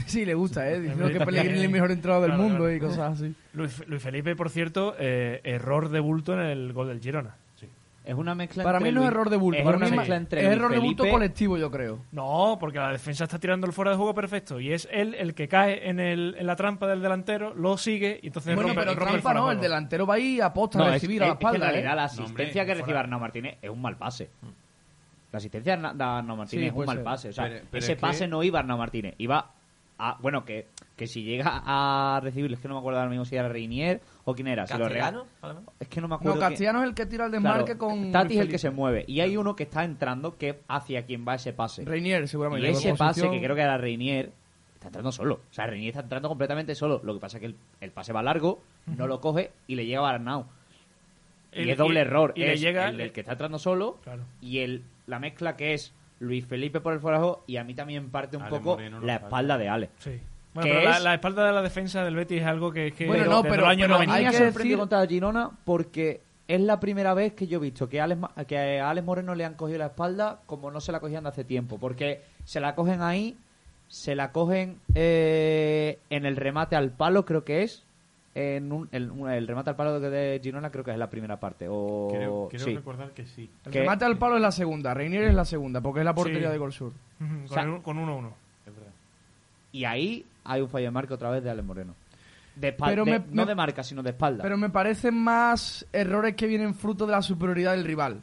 Sí, 0.06 0.24
le 0.24 0.34
gusta, 0.34 0.68
¿eh? 0.70 0.80
Diciendo 0.80 1.04
Emery 1.04 1.18
que 1.18 1.24
Pellegrini 1.26 1.58
es 1.58 1.64
el 1.64 1.70
mejor 1.70 1.90
entrenador 1.92 2.22
del 2.22 2.30
Claro, 2.30 2.42
mundo 2.44 2.58
claro. 2.64 2.74
y 2.76 2.80
cosas 2.80 3.12
así. 3.20 3.34
Luis, 3.54 3.86
Luis 3.88 4.02
Felipe, 4.02 4.34
por 4.36 4.50
cierto, 4.50 4.94
eh, 4.98 5.40
error 5.44 5.88
de 5.88 6.00
bulto 6.00 6.32
en 6.34 6.40
el 6.40 6.72
gol 6.72 6.88
del 6.88 7.00
Girona. 7.00 7.36
Es 8.02 8.14
una 8.14 8.34
mezcla 8.34 8.64
Para 8.64 8.78
entre 8.78 8.90
mí 8.90 8.94
no 8.94 9.02
es 9.02 9.08
error 9.08 9.28
de 9.28 9.36
bulto, 9.36 9.58
Es 9.58 9.64
para 9.64 9.76
una 9.76 9.86
mí 9.86 9.90
es 9.92 9.96
mezcla 9.98 10.16
entre 10.16 10.40
es 10.40 10.46
Luis 10.46 10.56
error 10.56 10.72
de 10.72 10.78
bulto 10.78 11.08
colectivo, 11.08 11.58
yo 11.58 11.70
creo. 11.70 12.00
No, 12.12 12.56
porque 12.58 12.78
la 12.78 12.90
defensa 12.92 13.24
está 13.24 13.38
tirando 13.38 13.66
el 13.66 13.74
fuera 13.74 13.90
de 13.90 13.98
juego 13.98 14.14
perfecto 14.14 14.58
y 14.58 14.72
es 14.72 14.88
él 14.90 15.14
el 15.14 15.34
que 15.34 15.48
cae 15.48 15.88
en, 15.88 16.00
el, 16.00 16.34
en 16.38 16.46
la 16.46 16.56
trampa 16.56 16.86
del 16.86 17.02
delantero, 17.02 17.52
lo 17.54 17.76
sigue 17.76 18.18
y 18.22 18.28
entonces 18.28 18.54
Bueno, 18.54 18.68
rompe, 18.70 18.80
pero 18.80 18.94
rompe 18.94 19.04
el 19.16 19.20
trampa 19.20 19.22
fuera 19.22 19.40
de 19.40 19.44
no, 19.44 19.50
el 19.50 19.56
juego. 19.58 19.62
delantero 19.62 20.06
va 20.06 20.14
ahí 20.14 20.36
y 20.36 20.40
aposta 20.40 20.78
No, 20.78 20.84
a 20.84 20.88
es, 20.88 20.92
recibir 20.94 21.22
a 21.22 21.26
la 21.26 21.32
es 21.34 21.38
que 21.38 21.44
en 21.44 21.48
espalda. 21.48 21.66
realidad 21.72 21.92
¿eh? 21.92 21.96
la 21.96 22.02
No, 22.02 22.06
asistencia 22.06 22.62
hombre, 22.62 22.74
que 22.74 22.80
recibe. 22.80 22.98
Arnau 22.98 23.20
Martínez 23.20 23.58
es 23.60 23.70
un 23.70 23.82
mal 23.82 23.96
pase. 23.96 24.30
La 25.32 25.36
asistencia 25.36 25.76
de 25.76 25.82
Arna- 25.82 25.94
de 25.94 26.02
Arnau 26.04 26.36
Martínez 26.36 26.62
Sí, 26.62 26.66
es 26.66 26.70
un 26.72 26.74
puede 26.76 26.86
mal 26.86 26.96
ser. 26.96 27.04
pase. 27.04 27.28
O 27.28 27.32
sea, 27.34 27.44
Pero- 27.44 27.64
pero 27.70 27.78
ese 27.84 27.92
es 27.92 27.96
que- 27.98 28.00
pase 28.00 28.26
no 28.28 28.42
iba 28.42 28.58
a 28.58 28.62
Arnau 28.62 28.78
Martínez. 28.78 29.14
Iba 29.18 29.50
a. 29.98 30.16
Bueno, 30.20 30.44
que, 30.44 30.68
que 31.00 31.06
si 31.06 31.22
llega 31.22 31.62
a 31.64 32.20
recibirlo, 32.22 32.54
es 32.56 32.60
que 32.60 32.68
no 32.68 32.74
me 32.74 32.80
acuerdo 32.80 32.98
ahora 32.98 33.08
mismo 33.10 33.24
si 33.24 33.34
era 33.34 33.48
Reinier 33.48 34.02
o 34.24 34.34
quién 34.34 34.48
era. 34.48 34.66
Si 34.66 34.76
lo 34.76 34.86
mejor. 34.90 35.26
Es 35.80 35.88
que 35.88 36.00
no 36.02 36.08
me 36.08 36.10
No, 36.12 36.14
acuerdo. 36.16 36.38
quién- 36.38 36.48
Castellano 36.50 36.82
es 36.82 36.88
el 36.90 36.94
que 36.94 37.06
tira 37.06 37.24
el 37.24 37.30
Claro, 37.30 37.42
desmarque 37.42 37.78
con. 37.78 38.12
Tati 38.12 38.34
es 38.34 38.40
el 38.40 38.48
que 38.50 38.58
se 38.58 38.68
mueve. 38.70 39.06
Y 39.08 39.20
hay 39.20 39.38
uno 39.38 39.56
que 39.56 39.62
está 39.62 39.82
entrando 39.82 40.36
que 40.36 40.60
hacia 40.68 41.06
quien 41.06 41.26
va 41.26 41.36
ese 41.36 41.54
pase. 41.54 41.86
Reinier, 41.86 42.22
Y 42.24 42.26
seguramente. 42.28 42.68
ese 42.68 42.88
de 42.92 42.94
pase, 42.96 43.30
que 43.30 43.40
creo 43.40 43.56
que 43.56 43.62
era 43.62 43.78
Reinier, 43.78 44.30
está 44.74 44.88
entrando 44.88 45.10
solo. 45.10 45.40
O 45.50 45.52
sea, 45.54 45.66
Reinier 45.66 45.92
está 45.92 46.02
entrando 46.02 46.28
completamente 46.28 46.74
solo. 46.74 47.00
Lo 47.02 47.14
que 47.14 47.20
pasa 47.20 47.38
es 47.38 47.40
que 47.40 47.46
el, 47.46 47.56
el 47.80 47.90
pase 47.92 48.12
va 48.12 48.22
largo, 48.22 48.60
no 48.86 49.06
lo 49.06 49.20
coge 49.22 49.52
y 49.66 49.76
le 49.76 49.86
llega 49.86 50.06
a 50.06 50.10
Arnau. 50.10 50.44
Y, 51.52 51.62
Y- 51.62 51.70
es 51.70 51.78
doble 51.78 52.00
y- 52.00 52.02
error. 52.02 52.32
y 52.36 52.40
le 52.40 52.56
llega- 52.58 52.90
el 52.90 53.10
que 53.12 53.20
está 53.20 53.32
entrando 53.32 53.58
solo 53.58 53.98
Claro. 54.04 54.22
y 54.42 54.58
el, 54.58 54.84
la 55.06 55.18
mezcla 55.18 55.56
que 55.56 55.72
es 55.74 55.94
Luis 56.20 56.44
Felipe 56.46 56.80
por 56.80 56.92
el 56.92 57.00
forajo 57.00 57.42
y 57.46 57.56
a 57.56 57.64
mí 57.64 57.72
también 57.74 58.10
parte 58.10 58.36
un 58.36 58.42
Ale 58.42 58.50
poco 58.50 58.72
Moreno 58.72 59.00
no 59.00 59.06
la 59.06 59.14
espalda 59.16 59.56
de 59.56 59.68
Ale. 59.70 59.90
Sí. 59.98 60.20
Bueno, 60.54 60.68
¿Qué 60.68 60.76
pero 60.78 60.90
la, 60.90 60.96
es? 60.96 61.02
la 61.04 61.14
espalda 61.14 61.46
de 61.46 61.52
la 61.52 61.62
defensa 61.62 62.02
del 62.04 62.16
Betis 62.16 62.40
es 62.40 62.46
algo 62.46 62.72
que 62.72 62.88
es 62.88 62.94
que 62.94 63.06
Bueno, 63.06 63.24
no, 63.26 63.30
los 63.30 63.42
pero- 63.42 63.66
años 63.66 63.86
pero 63.86 63.96
A 63.96 64.00
mí 64.00 64.06
90. 64.06 64.14
hay 64.14 64.22
me 64.22 64.28
ha 64.28 64.32
sorprendido 64.46 64.78
contra 64.80 65.06
Girona 65.06 65.50
porque 65.64 66.20
es 66.48 66.60
la 66.60 66.80
primera 66.80 67.14
vez 67.14 67.34
que 67.34 67.46
yo 67.46 67.58
he 67.58 67.60
visto 67.60 67.88
que 67.88 68.00
a 68.00 68.04
Alex, 68.04 68.20
que 68.48 68.80
a 68.80 68.90
Alex 68.90 69.06
Moreno 69.06 69.34
le 69.36 69.44
han 69.44 69.54
cogido 69.54 69.78
la 69.78 69.86
espalda 69.86 70.40
como 70.46 70.70
no 70.72 70.80
se 70.80 70.90
la 70.90 70.98
cogían 70.98 71.22
de 71.22 71.28
hace 71.28 71.44
tiempo. 71.44 71.78
Porque 71.78 72.22
se 72.44 72.58
la 72.58 72.74
cogen 72.74 73.00
ahí, 73.02 73.36
se 73.86 74.16
la 74.16 74.32
cogen 74.32 74.78
eh, 74.96 75.98
en 76.10 76.26
el 76.26 76.36
remate 76.36 76.74
al 76.74 76.90
palo, 76.90 77.24
creo 77.24 77.44
que 77.44 77.62
es. 77.62 77.84
En 78.34 78.70
un- 78.72 78.88
el, 78.92 79.46
remate 79.48 79.70
al 79.70 79.76
palo 79.76 79.98
de 79.98 80.40
Girona 80.42 80.70
creo 80.70 80.84
que 80.84 80.92
es 80.92 80.98
la 80.98 81.10
primera 81.10 81.38
parte. 81.38 81.66
O, 81.68 82.08
Creo, 82.12 82.48
creo 82.48 82.64
sí. 82.64 82.74
recordar 82.76 83.10
que 83.10 83.26
sí. 83.26 83.50
El 83.66 83.72
que- 83.72 83.80
remate 83.80 84.04
al 84.04 84.18
palo 84.18 84.36
es 84.36 84.42
la 84.42 84.52
segunda, 84.52 84.94
Reinier 84.94 85.24
es 85.24 85.34
la 85.34 85.44
segunda, 85.44 85.80
porque 85.80 86.00
es 86.00 86.04
la 86.04 86.14
portería 86.14 86.46
Sí. 86.48 86.52
de 86.52 86.58
Gol 86.58 86.72
Sur. 86.72 86.92
O 87.44 87.48
sea- 87.48 87.62
con 87.64 87.74
el- 87.74 87.82
con 87.82 87.98
1-1. 87.98 88.32
Es 88.66 88.74
verdad. 88.74 88.92
Y 89.72 89.84
ahí 89.84 90.24
hay 90.44 90.60
un 90.60 90.68
fallo 90.68 90.86
de 90.86 90.90
marca 90.90 91.14
otra 91.14 91.30
vez 91.30 91.42
de 91.42 91.50
Alex 91.50 91.66
Moreno. 91.66 91.94
De 92.56 92.72
Pero 92.72 93.04
de- 93.04 93.10
me- 93.20 93.24
no 93.30 93.46
de 93.46 93.54
marca, 93.54 93.82
sino 93.82 94.02
de 94.02 94.10
espalda. 94.10 94.42
Pero 94.42 94.56
me 94.58 94.70
parecen 94.70 95.14
más 95.14 95.86
errores 95.92 96.34
que 96.34 96.46
vienen 96.46 96.74
fruto 96.74 97.06
de 97.06 97.12
la 97.12 97.22
superioridad 97.22 97.72
del 97.72 97.84
rival. 97.84 98.22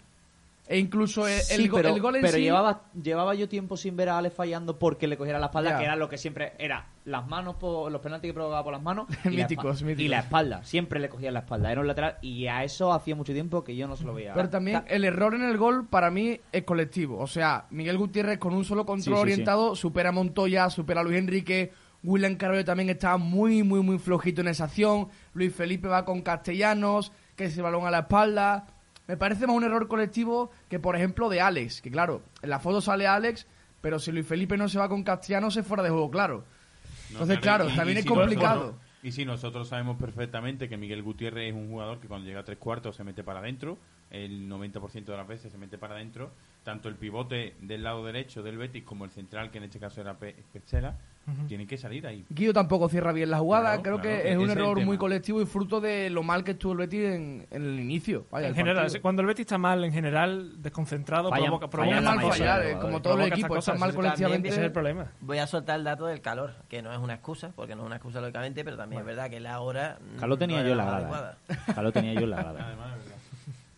E 0.70 0.78
incluso 0.80 1.26
el, 1.26 1.36
el 1.36 1.40
Sí, 1.42 1.68
go- 1.70 1.78
pero, 1.78 1.96
el 1.96 2.02
gol 2.02 2.18
en 2.18 2.22
pero 2.24 2.34
sí... 2.36 2.42
llevaba, 2.44 2.82
llevaba 3.02 3.34
yo 3.36 3.48
tiempo 3.48 3.78
sin 3.78 3.96
ver 3.96 4.10
a 4.10 4.18
Alex 4.18 4.36
fallando 4.36 4.78
porque 4.78 5.08
le 5.08 5.16
cogiera 5.16 5.40
la 5.40 5.46
espalda, 5.46 5.78
que 5.78 5.86
era 5.86 5.96
lo 5.96 6.10
que 6.10 6.18
siempre 6.18 6.52
era 6.60 6.86
las 7.06 7.26
manos, 7.26 7.56
por, 7.56 7.90
los 7.90 8.02
penaltis 8.02 8.28
que 8.30 8.34
provocaba 8.34 8.66
por 8.66 8.74
las 8.74 8.82
manos 8.82 9.08
y, 9.24 9.30
la 9.30 9.44
Míticos, 9.44 9.82
míticos. 9.82 10.04
y 10.04 10.08
la 10.10 10.20
espalda. 10.20 10.62
Siempre 10.66 11.00
le 11.00 11.08
cogía 11.08 11.32
la 11.32 11.40
espalda, 11.40 11.72
era 11.72 11.80
un 11.80 11.88
lateral 11.88 12.18
y 12.22 12.48
a 12.48 12.66
eso 12.66 12.92
hacía 12.92 13.16
mucho 13.16 13.32
tiempo 13.32 13.64
que 13.64 13.78
yo 13.78 13.88
no 13.88 13.96
se 13.96 14.04
lo 14.04 14.14
veía. 14.14 14.34
Pero 14.34 14.50
también 14.50 14.84
el 14.88 15.06
error 15.06 15.34
en 15.36 15.44
el 15.44 15.58
gol 15.58 15.88
para 15.88 16.12
mí 16.12 16.38
es 16.52 16.64
colectivo. 16.66 17.18
O 17.18 17.28
sea, 17.28 17.66
Miguel 17.70 17.98
Gutiérrez 17.98 18.38
con 18.38 18.54
un 18.54 18.66
solo 18.66 18.86
control 18.86 19.16
sí, 19.16 19.22
orientado 19.22 19.74
supera 19.74 20.10
a 20.10 20.12
Montoya, 20.12 20.70
supera 20.70 21.00
a 21.00 21.04
Luis 21.06 21.18
Enrique. 21.18 21.72
William 22.08 22.36
Carvalho 22.36 22.64
también 22.64 22.90
estaba 22.90 23.18
muy, 23.18 23.64
muy, 23.64 23.82
muy 23.82 24.00
flojito 24.00 24.40
en 24.40 24.48
esa 24.48 24.64
acción. 24.64 25.10
Luis 25.34 25.54
Felipe 25.54 25.90
va 25.90 26.06
con 26.06 26.22
Castellanos, 26.22 27.12
que 27.36 27.46
ese 27.46 27.62
balón 27.62 27.86
a 27.86 27.92
la 27.92 28.00
espalda. 28.00 28.66
Me 29.08 29.18
parece 29.18 29.46
más 29.46 29.58
un 29.58 29.66
error 29.66 29.90
colectivo 29.90 30.50
que, 30.70 30.80
por 30.80 30.96
ejemplo, 30.96 31.28
de 31.28 31.42
Alex. 31.42 31.82
Que 31.82 31.92
claro, 31.92 32.22
en 32.42 32.50
la 32.50 32.60
foto 32.60 32.80
sale 32.80 33.08
Alex, 33.08 33.46
pero 33.82 34.00
si 34.00 34.14
Luis 34.14 34.26
Felipe 34.26 34.56
no 34.56 34.70
se 34.70 34.80
va 34.80 34.88
con 34.88 35.04
Castellanos 35.04 35.58
es 35.58 35.68
fuera 35.68 35.84
de 35.84 35.90
juego, 35.90 36.10
claro. 36.10 36.46
No, 37.10 37.16
Entonces, 37.16 37.40
claro, 37.40 37.68
también 37.76 37.98
es 37.98 38.04
si 38.04 38.10
complicado. 38.10 38.56
nosotros- 38.62 38.82
y 39.04 39.12
si 39.12 39.26
nosotros 39.26 39.68
sabemos 39.68 39.98
perfectamente 39.98 40.70
que 40.70 40.78
Miguel 40.78 41.04
Gutiérrez 41.04 41.50
es 41.50 41.56
un 41.56 41.70
jugador 41.70 42.00
que 42.00 42.08
cuando 42.08 42.26
llega 42.26 42.40
a 42.40 42.46
tres 42.46 42.58
cuartos 42.58 42.96
se 42.96 43.04
mete 43.04 43.22
para 43.24 43.40
adentro, 43.40 43.78
el 44.12 44.48
90% 44.48 45.12
de 45.12 45.18
las 45.18 45.28
veces 45.28 45.52
se 45.52 45.58
mete 45.58 45.78
para 45.78 45.96
adentro, 45.96 46.32
tanto 46.64 46.88
el 46.88 46.96
pivote 46.96 47.56
del 47.62 47.84
lado 47.84 48.06
derecho 48.06 48.44
del 48.44 48.58
Betis 48.58 48.84
como 48.84 49.04
el 49.06 49.12
central, 49.12 49.52
que 49.52 49.58
en 49.60 49.66
este 49.66 49.80
caso 49.80 50.00
era 50.02 50.18
Tienen 51.48 51.68
que 51.68 51.78
salir 51.78 52.08
ahí. 52.08 52.26
Guido 52.30 52.54
tampoco 52.54 52.88
cierra 52.88 53.12
bien 53.12 53.30
la 53.30 53.40
jugada. 53.40 53.82
Claro, 53.82 53.82
Creo 53.84 54.00
claro, 54.02 54.18
que 54.18 54.24
que 54.24 54.32
es 54.32 54.38
un 54.38 54.50
error 54.50 54.84
muy 54.86 54.98
colectivo 54.98 55.42
y 55.42 55.46
fruto 55.46 55.82
de 55.82 56.10
lo 56.10 56.24
mal 56.24 56.44
que 56.46 56.52
estuvo 56.52 56.72
el 56.72 56.78
Betis 56.78 57.02
en, 57.04 57.48
en 57.52 57.66
el 57.66 57.80
inicio. 57.80 58.28
Vaya, 58.32 58.48
En 58.48 58.52
el 58.52 58.56
general, 58.56 58.84
partido. 58.86 59.02
cuando 59.02 59.22
el 59.24 59.28
Betis 59.28 59.42
está 59.42 59.58
mal, 59.58 59.84
en 59.84 59.92
general, 59.92 60.62
desconcentrado, 60.62 61.30
Fallan- 61.30 61.46
provoca, 61.46 61.68
fallan 61.68 61.70
provoca 61.70 61.98
Es 61.98 62.04
la 62.04 62.12
mal 62.16 62.32
fallar, 62.32 62.62
eh, 62.62 62.72
los 62.72 62.82
como 62.82 62.98
jugadores. 62.98 63.04
todo 63.04 63.22
el 63.26 63.34
equipo, 63.34 63.58
está 63.58 63.74
mal 63.76 63.90
ese 63.90 63.96
colectivamente. 63.98 64.48
Ese 64.50 64.60
es 64.60 64.66
el 64.66 64.72
problema. 64.72 65.08
Voy 65.20 65.38
a 65.40 65.48
soltar 65.48 65.78
el 65.80 65.84
dato 65.84 66.06
del 66.06 66.22
calor, 66.22 66.54
que 66.70 66.82
no 66.82 66.94
es 66.94 67.00
una 67.00 67.16
excusa, 67.16 67.52
porque 67.56 67.76
no 67.76 67.82
es 67.84 67.88
una 67.88 67.96
excusa 67.98 68.22
lógicamente, 68.22 68.64
pero 68.64 68.78
también 68.78 69.02
es 69.02 69.06
verdad 69.06 69.30
que 69.30 69.40
la 69.42 69.60
hora. 69.60 70.00
mm, 70.16 70.20
Calor 70.20 70.38
tenía 70.38 70.58
no 70.62 70.66
yo 70.66 70.72
en 70.72 70.78
la 70.78 70.86
grada. 70.86 71.38
eh. 71.50 71.56
Calor 71.76 71.92
tenía 71.92 72.14
yo 72.14 72.22
en 72.22 72.30
la 72.30 72.38
grada. 72.44 72.97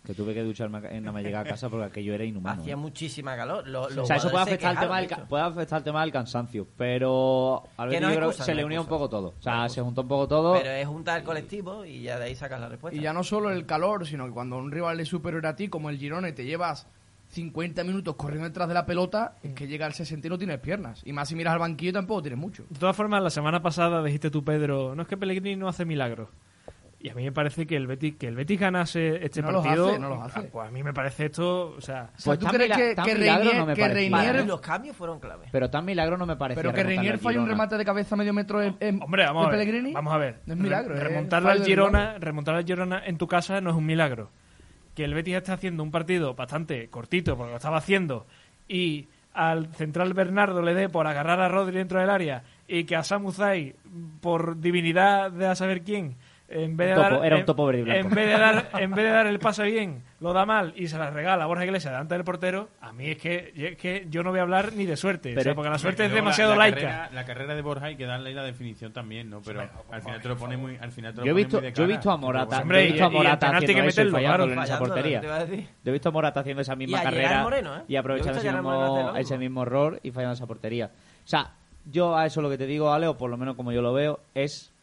Que 0.09 0.15
tuve 0.15 0.33
que 0.33 0.41
ducharme 0.41 0.79
en 0.89 1.03
más 1.03 1.21
llegar 1.21 1.45
a 1.45 1.49
casa 1.51 1.69
porque 1.69 1.85
aquello 1.85 2.15
era 2.15 2.23
inhumano. 2.23 2.63
Hacía 2.63 2.73
eh. 2.73 2.77
muchísima 2.77 3.35
calor. 3.35 3.67
Lo- 3.67 3.83
O 3.83 4.05
sea, 4.07 4.15
eso 4.15 4.31
puede 4.31 4.41
afectar, 4.41 4.71
el 4.71 4.79
tema 4.79 5.01
del, 5.01 5.27
puede 5.27 5.43
afectar 5.43 5.77
el 5.77 5.83
tema 5.83 6.01
del 6.01 6.11
cansancio, 6.11 6.65
pero 6.75 7.61
al 7.77 7.89
no 7.89 7.93
yo 7.93 7.97
es 7.99 8.03
creo 8.05 8.19
que 8.19 8.25
excusa, 8.25 8.43
se 8.43 8.51
no 8.53 8.57
le 8.57 8.65
unió 8.65 8.81
un 8.81 8.87
poco 8.87 9.07
todo. 9.07 9.35
O 9.37 9.41
sea, 9.43 9.57
No 9.57 9.69
se 9.69 9.81
juntó 9.83 10.01
un 10.01 10.07
poco 10.07 10.27
todo. 10.27 10.53
Pero 10.53 10.71
es 10.71 10.87
juntar 10.87 11.19
el 11.19 11.23
colectivo 11.23 11.85
y 11.85 12.01
ya 12.01 12.17
de 12.17 12.25
ahí 12.25 12.35
sacas 12.35 12.59
la 12.59 12.69
respuesta. 12.69 12.99
Y 12.99 13.03
ya 13.03 13.13
no 13.13 13.23
solo 13.23 13.51
el 13.51 13.67
calor, 13.67 14.07
sino 14.07 14.25
que 14.25 14.31
cuando 14.31 14.57
un 14.57 14.71
rival 14.71 14.99
es 14.99 15.09
superior 15.09 15.45
a 15.45 15.55
ti, 15.55 15.67
como 15.67 15.91
el 15.91 15.99
Girona, 15.99 16.27
y 16.27 16.33
te 16.33 16.43
llevas 16.43 16.87
50 17.27 17.83
minutos 17.83 18.15
corriendo 18.15 18.47
detrás 18.47 18.67
de 18.67 18.73
la 18.73 18.87
pelota, 18.87 19.35
es 19.43 19.53
que 19.53 19.67
llega 19.67 19.85
al 19.85 19.93
60 19.93 20.25
y 20.25 20.29
no 20.31 20.39
tienes 20.39 20.57
piernas. 20.57 21.03
Y 21.05 21.13
más 21.13 21.29
si 21.29 21.35
miras 21.35 21.53
al 21.53 21.59
banquillo 21.59 21.93
tampoco 21.93 22.23
tienes 22.23 22.39
mucho. 22.39 22.65
De 22.67 22.79
todas 22.79 22.95
formas, 22.95 23.21
la 23.21 23.29
semana 23.29 23.61
pasada 23.61 24.03
dijiste 24.03 24.31
tú, 24.31 24.43
Pedro, 24.43 24.95
no 24.95 25.03
es 25.03 25.07
que 25.07 25.17
Pellegrini 25.17 25.55
no 25.55 25.67
hace 25.67 25.85
milagros. 25.85 26.29
Y 27.01 27.07
a 27.09 27.13
mí 27.15 27.23
me 27.23 27.31
parece 27.31 27.65
que 27.65 27.77
el 27.77 27.87
Betis, 27.87 28.15
que 28.17 28.27
el 28.27 28.35
Betis 28.35 28.59
ganase 28.59 29.23
este 29.23 29.41
No 29.41 29.51
los 29.53 29.63
partido. 29.65 29.89
hace, 29.89 29.99
no 29.99 30.09
los 30.09 30.21
hace. 30.21 30.41
Pues 30.49 30.67
a 30.67 30.71
mí 30.71 30.83
me 30.83 30.93
parece 30.93 31.27
esto, 31.27 31.69
o 31.77 31.79
sea, 31.79 32.09
Pues 32.25 32.37
¿tú 32.39 32.45
crees 32.47 32.75
que, 32.75 32.93
Reinier, 33.13 33.55
no 33.55 33.65
me 33.65 33.73
que. 33.73 33.87
Reinier- 33.87 34.45
los 34.45 34.59
cambios 34.59 34.97
fueron 34.97 35.17
clave. 35.21 35.47
Pero 35.49 35.69
tan 35.69 35.85
milagro 35.85 36.17
no 36.17 36.25
me 36.25 36.35
parece. 36.35 36.59
pero 36.59 36.73
que 36.73 36.83
Reinier 36.83 37.17
falle 37.17 37.39
un 37.39 37.47
remate 37.47 37.77
de 37.77 37.85
cabeza 37.85 38.17
medio 38.17 38.33
metro 38.33 38.61
en, 38.61 38.75
en- 38.81 39.01
hombre, 39.01 39.23
vamos 39.25 39.43
de 39.43 39.47
a 39.47 39.49
ver. 39.51 39.59
Pellegrini? 39.59 39.93
Vamos 39.93 40.13
a 40.13 40.17
ver. 40.17 40.41
No 40.45 40.53
es 40.55 40.59
milagro, 40.59 40.93
Re- 40.93 41.25
fallo 41.29 41.49
al 41.49 41.63
Girona, 41.65 42.17
remontar 42.19 42.55
al 42.55 42.65
Girona 42.65 43.01
en 43.05 43.17
tu 43.17 43.27
casa 43.27 43.61
no 43.61 43.69
es 43.69 43.75
un 43.77 43.85
milagro. 43.85 44.29
Que 44.93 45.05
el 45.05 45.13
Betis 45.13 45.35
está 45.35 45.53
haciendo 45.53 45.83
un 45.83 45.91
partido 45.91 46.33
bastante 46.35 46.89
cortito 46.89 47.37
porque 47.37 47.51
lo 47.51 47.57
estaba 47.57 47.77
haciendo 47.77 48.27
y 48.67 49.07
al 49.33 49.67
central 49.73 50.13
Bernardo 50.13 50.61
le 50.61 50.73
dé 50.73 50.89
por 50.89 51.07
agarrar 51.07 51.39
a 51.39 51.47
Rodri 51.47 51.77
dentro 51.77 52.01
del 52.01 52.09
área 52.09 52.43
y 52.67 52.83
que 52.83 52.97
a 52.97 53.03
Samuzai, 53.03 53.75
por 54.19 54.59
divinidad 54.59 55.31
de 55.31 55.47
a 55.47 55.55
saber 55.55 55.83
quién, 55.83 56.17
en 56.51 56.75
vez 56.77 56.87
de 56.89 56.93
Un 56.95 57.03
topo, 57.03 57.15
dar, 57.17 57.25
era 57.25 57.35
un 57.37 57.45
topo 57.45 57.65
verde 57.67 57.79
y 57.79 57.83
blanco. 57.83 58.07
en 58.07 58.15
vez 58.15 58.25
de 58.27 58.31
dar 58.39 58.69
en 58.79 58.91
vez 58.91 59.05
de 59.05 59.11
dar 59.11 59.27
el 59.27 59.39
pase 59.39 59.63
bien 59.63 60.03
lo 60.19 60.33
da 60.33 60.45
mal 60.45 60.73
y 60.75 60.87
se 60.87 60.97
la 60.97 61.09
regala 61.09 61.43
a 61.43 61.47
Borja 61.47 61.63
Iglesias 61.65 61.93
delante 61.93 62.15
del 62.15 62.23
portero 62.23 62.69
a 62.81 62.91
mí 62.91 63.09
es 63.11 63.17
que, 63.17 63.53
es 63.55 63.77
que 63.77 64.07
yo 64.09 64.23
no 64.23 64.31
voy 64.31 64.39
a 64.39 64.43
hablar 64.43 64.73
ni 64.73 64.85
de 64.85 64.97
suerte 64.97 65.31
o 65.31 65.35
Pero 65.35 65.43
sea, 65.43 65.55
porque 65.55 65.69
la 65.69 65.77
suerte 65.77 66.05
es 66.05 66.09
la- 66.11 66.15
demasiado 66.15 66.51
la 66.51 66.57
laica 66.57 66.75
Carrera, 66.79 67.09
la 67.13 67.25
carrera 67.25 67.55
de 67.55 67.61
Borja 67.61 67.85
hay 67.85 67.95
que 67.95 68.05
darle 68.05 68.33
la 68.33 68.43
definición 68.43 68.91
también, 68.93 69.29
¿no? 69.29 69.41
Pero 69.41 69.61
al 69.91 70.01
final 70.01 70.21
te 70.21 70.27
lo 70.27 70.37
pone 70.37 70.57
muy, 70.57 70.77
al 70.81 70.91
final 70.91 71.13
te 71.13 71.19
lo 71.21 71.25
Yo 71.25 71.31
he 71.31 71.35
visto, 71.35 71.57
muy 71.61 71.67
de 71.67 71.73
yo 71.73 71.83
he 71.83 71.87
visto 71.87 72.11
a 72.11 72.17
Morata, 72.17 72.61
Hombre, 72.61 72.77
yo 72.79 72.83
he 72.83 72.91
visto 72.91 73.05
a 73.05 73.07
y- 73.07 73.11
y 73.11 73.15
el 73.17 73.23
Morata 73.23 73.49
haciendo 73.57 73.83
eso 73.83 74.01
y 74.01 74.09
fallándolo 74.11 74.53
en 74.53 74.59
esa 74.59 74.79
portería. 74.79 75.21
Yo 75.21 75.67
he 75.85 75.91
visto 75.91 76.09
a 76.09 76.11
Morata 76.11 76.39
haciendo 76.41 76.61
esa 76.61 76.75
misma 76.75 77.01
carrera 77.03 77.43
Moreno, 77.43 77.77
¿eh? 77.77 77.81
y 77.87 77.95
aprovechando 77.95 78.39
ese 78.39 78.51
mismo. 78.51 79.15
ese 79.15 79.37
mismo 79.37 79.61
error 79.63 79.99
y 80.03 80.11
fallando 80.11 80.33
esa 80.33 80.47
portería. 80.47 80.87
O 81.23 81.27
sea, 81.27 81.51
yo 81.85 82.17
a 82.17 82.25
eso 82.25 82.41
lo 82.41 82.49
que 82.49 82.57
te 82.57 82.65
digo, 82.65 82.91
Ale, 82.91 83.07
o 83.07 83.17
por 83.17 83.29
lo 83.29 83.37
menos 83.37 83.55
como 83.55 83.71
yo 83.71 83.81
lo 83.81 83.93
veo, 83.93 84.19
es 84.35 84.73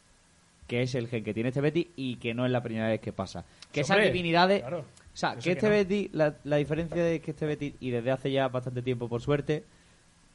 que 0.66 0.82
es 0.82 0.94
el 0.94 1.08
gen 1.08 1.24
que 1.24 1.32
tiene 1.34 1.50
este 1.50 1.60
Betis 1.60 1.86
y 1.96 2.16
que 2.16 2.34
no 2.34 2.44
es 2.44 2.52
la 2.52 2.62
primera 2.62 2.88
vez 2.88 3.00
que 3.00 3.12
pasa. 3.12 3.44
Que 3.72 3.80
esas 3.80 3.96
Hombre, 3.96 4.10
divinidades... 4.10 4.60
claro. 4.60 4.80
O 4.80 5.18
sea, 5.18 5.30
Yo 5.34 5.36
que 5.36 5.42
sé 5.42 5.50
este 5.52 5.60
que 5.60 5.66
no. 5.66 5.72
Betis, 5.76 6.10
la, 6.12 6.34
la 6.44 6.56
diferencia 6.56 7.02
de 7.02 7.20
que 7.20 7.30
este 7.30 7.46
Betis, 7.46 7.74
y 7.80 7.90
desde 7.90 8.10
hace 8.10 8.30
ya 8.30 8.48
bastante 8.48 8.82
tiempo 8.82 9.08
por 9.08 9.22
suerte, 9.22 9.64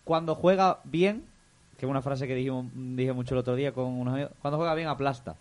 cuando 0.04 0.34
juega 0.34 0.80
bien, 0.84 1.24
que 1.78 1.86
es 1.86 1.90
una 1.90 2.02
frase 2.02 2.28
que 2.28 2.34
dijimos, 2.34 2.66
dije 2.74 3.14
mucho 3.14 3.36
el 3.36 3.40
otro 3.40 3.56
día 3.56 3.74
con 3.74 3.86
unos 3.86 4.14
amigos, 4.14 4.32
cuando 4.42 4.58
juega 4.58 4.74
bien 4.74 4.88
aplasta. 4.88 5.36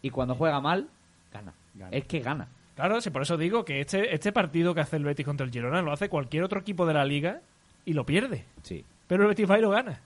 Y 0.00 0.10
cuando 0.10 0.34
juega 0.34 0.60
mal, 0.60 0.88
gana. 1.32 1.52
Gana. 1.74 1.94
Es 1.96 2.04
que 2.06 2.20
gana. 2.20 2.48
Claro, 2.74 3.00
sí, 3.02 3.10
por 3.10 3.22
eso 3.22 3.36
digo 3.36 3.64
que 3.64 3.80
este, 3.80 4.14
este 4.14 4.32
partido 4.32 4.74
que 4.74 4.80
hace 4.80 4.96
el 4.96 5.04
Betis 5.04 5.26
contra 5.26 5.44
el 5.44 5.52
Girona 5.52 5.82
lo 5.82 5.92
hace 5.92 6.08
cualquier 6.08 6.42
otro 6.42 6.60
equipo 6.60 6.86
de 6.86 6.94
la 6.94 7.04
liga 7.04 7.40
y 7.84 7.92
lo 7.92 8.06
pierde. 8.06 8.44
Sí. 8.62 8.84
Pero 9.06 9.24
el 9.24 9.28
Betis 9.28 9.50
va 9.50 9.58
y 9.58 9.62
lo 9.62 9.70
gana. 9.70 10.00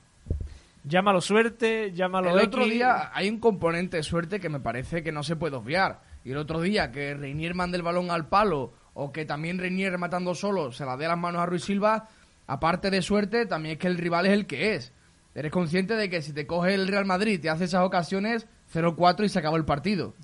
Llámalo 0.88 1.20
suerte, 1.20 1.92
llámalo 1.92 2.30
El 2.30 2.46
otro 2.46 2.64
día 2.64 3.10
hay 3.12 3.28
un 3.28 3.40
componente 3.40 3.96
de 3.96 4.02
suerte 4.04 4.38
que 4.38 4.48
me 4.48 4.60
parece 4.60 5.02
que 5.02 5.10
no 5.10 5.24
se 5.24 5.34
puede 5.34 5.56
obviar. 5.56 6.00
Y 6.22 6.30
el 6.30 6.36
otro 6.36 6.60
día 6.60 6.92
que 6.92 7.14
Reinier 7.14 7.54
mande 7.54 7.76
el 7.76 7.82
balón 7.82 8.12
al 8.12 8.28
palo 8.28 8.72
o 8.94 9.10
que 9.10 9.24
también 9.24 9.58
Reinier 9.58 9.98
matando 9.98 10.34
solo 10.36 10.70
se 10.70 10.84
la 10.84 10.96
dé 10.96 11.08
las 11.08 11.18
manos 11.18 11.42
a 11.42 11.46
Ruiz 11.46 11.64
Silva, 11.64 12.08
aparte 12.46 12.90
de 12.90 13.02
suerte, 13.02 13.46
también 13.46 13.74
es 13.74 13.78
que 13.80 13.88
el 13.88 13.98
rival 13.98 14.26
es 14.26 14.32
el 14.32 14.46
que 14.46 14.76
es. 14.76 14.92
Eres 15.34 15.50
consciente 15.50 15.96
de 15.96 16.08
que 16.08 16.22
si 16.22 16.32
te 16.32 16.46
coge 16.46 16.74
el 16.74 16.86
Real 16.86 17.04
Madrid 17.04 17.34
y 17.34 17.38
te 17.38 17.50
hace 17.50 17.64
esas 17.64 17.84
ocasiones, 17.84 18.46
0-4 18.72 19.24
y 19.24 19.28
se 19.28 19.40
acabó 19.40 19.56
el 19.56 19.64
partido. 19.64 20.14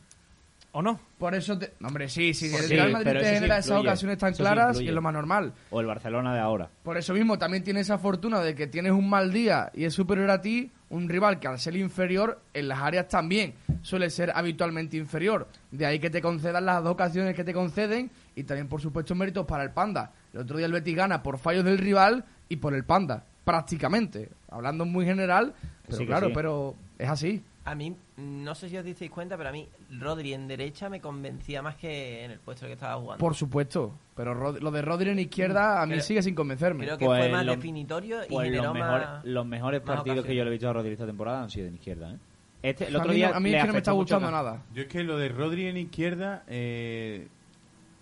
¿O 0.75 0.81
no? 0.81 0.99
Por 1.19 1.35
eso, 1.35 1.59
te... 1.59 1.75
hombre, 1.85 2.09
sí, 2.09 2.33
sí, 2.33 2.47
el 2.47 2.62
Sí, 2.62 2.75
Real 2.75 2.93
Madrid 2.93 3.12
te 3.12 3.35
genera 3.35 3.59
esas 3.59 3.79
ocasiones 3.79 4.17
tan 4.17 4.33
claras 4.33 4.81
y 4.81 4.88
es 4.88 4.95
lo 4.95 5.02
más 5.02 5.12
normal. 5.12 5.52
O 5.71 5.81
el 5.81 5.87
Barcelona 5.87 6.33
de 6.33 6.41
ahora. 6.41 6.71
Por 6.83 6.97
eso 6.97 7.12
mismo 7.12 7.38
también 7.38 7.62
tienes 7.62 7.88
esa 7.88 7.99
fortuna 7.99 8.41
de 8.41 8.55
que 8.55 8.67
tienes 8.67 8.93
un 8.93 9.09
mal 9.09 9.33
día 9.33 9.71
y 9.75 9.85
es 9.85 9.93
superior 9.93 10.31
a 10.31 10.41
ti, 10.41 10.71
un 10.88 11.11
rival 11.11 11.38
que 11.41 11.49
al 11.49 11.59
ser 11.59 11.76
inferior 11.76 12.41
en 12.55 12.69
las 12.69 12.81
áreas 12.81 13.07
también 13.09 13.52
suele 13.83 14.09
ser 14.09 14.33
habitualmente 14.35 14.97
inferior. 14.97 15.47
De 15.71 15.85
ahí 15.85 15.99
que 15.99 16.09
te 16.09 16.23
concedan 16.23 16.64
las 16.64 16.83
dos 16.83 16.95
ocasiones 16.95 17.35
que 17.35 17.45
te 17.45 17.52
conceden 17.52 18.11
y 18.35 18.45
también 18.45 18.69
por 18.69 18.81
supuesto 18.81 19.14
méritos 19.14 19.45
para 19.47 19.64
el 19.64 19.73
Panda. 19.73 20.12
El 20.33 20.41
otro 20.41 20.57
día 20.57 20.67
el 20.67 20.73
Betis 20.73 20.97
gana 20.97 21.23
por 21.23 21.37
fallos 21.37 21.64
del 21.64 21.76
rival 21.76 22.25
y 22.49 22.57
por 22.57 22.73
el 22.73 22.85
Panda, 22.85 23.25
prácticamente. 23.45 24.31
Hablando 24.50 24.87
muy 24.87 25.05
general, 25.05 25.52
pero 25.87 25.99
Sí 25.99 26.07
claro, 26.07 26.29
sí. 26.29 26.33
pero 26.35 26.75
es 26.99 27.09
así. 27.11 27.43
A 27.64 27.76
mí, 27.76 27.95
no 28.16 28.54
sé 28.57 28.69
si 28.69 28.76
os 28.76 28.85
disteis 28.85 29.09
cuenta, 29.11 29.37
pero 29.37 29.49
a 29.50 29.52
mí 29.52 29.69
Rodri 30.00 30.35
en 30.35 30.49
derecha 30.49 30.88
me 30.88 31.00
convencía 31.00 31.62
más 31.62 31.76
que 31.76 32.25
en 32.25 32.33
el 32.33 32.40
puesto 32.40 32.66
que 32.66 32.73
estaba 32.73 32.97
jugando. 33.00 33.21
Por 33.21 33.37
supuesto, 33.37 33.92
pero 34.16 34.35
Rod- 34.35 34.59
lo 34.61 34.73
de 34.73 34.83
Rodri 34.83 35.11
en 35.11 35.21
izquierda 35.21 35.81
a 35.81 35.87
mí 35.87 35.92
Creo- 35.92 36.02
sigue 36.04 36.23
sin 36.23 36.35
convencerme. 36.35 36.85
Creo 36.87 36.99
que 36.99 37.04
Pues 37.07 37.21
fue 37.23 37.31
más 37.31 37.47
lo- 37.47 37.54
definitorio 37.54 38.25
y 38.25 38.28
Pues 38.28 38.47
generó 38.47 38.64
los 38.64 38.75
mejores, 38.75 39.07
más... 39.07 39.25
los 39.25 39.47
mejores 39.47 39.85
más 39.85 39.97
partidos 39.97 40.25
que 40.26 40.35
yo 40.35 40.42
le 40.42 40.49
he 40.49 40.52
visto 40.52 40.69
a 40.69 40.73
Rodri 40.73 40.90
esta 40.92 41.07
temporada 41.07 41.42
han 41.45 41.50
sido 41.50 41.69
en 41.69 41.75
izquierda. 41.75 42.11
¿eh? 42.12 42.19
Este, 42.64 42.88
el 42.88 42.97
a 42.97 42.99
otro 42.99 43.11
mí, 43.11 43.16
día 43.16 43.31
no- 43.31 43.37
a 43.37 43.40
mí 43.40 43.54
es 43.54 43.61
que 43.61 43.66
no 43.69 43.73
me 43.75 43.78
está 43.78 43.92
gustando 43.92 44.31
nada. 44.31 44.62
Yo 44.75 44.83
es 44.83 44.88
que 44.88 45.04
lo 45.04 45.16
de 45.16 45.28
Rodri 45.28 45.66
en 45.66 45.76
izquierda, 45.76 46.42
eh, 46.49 47.28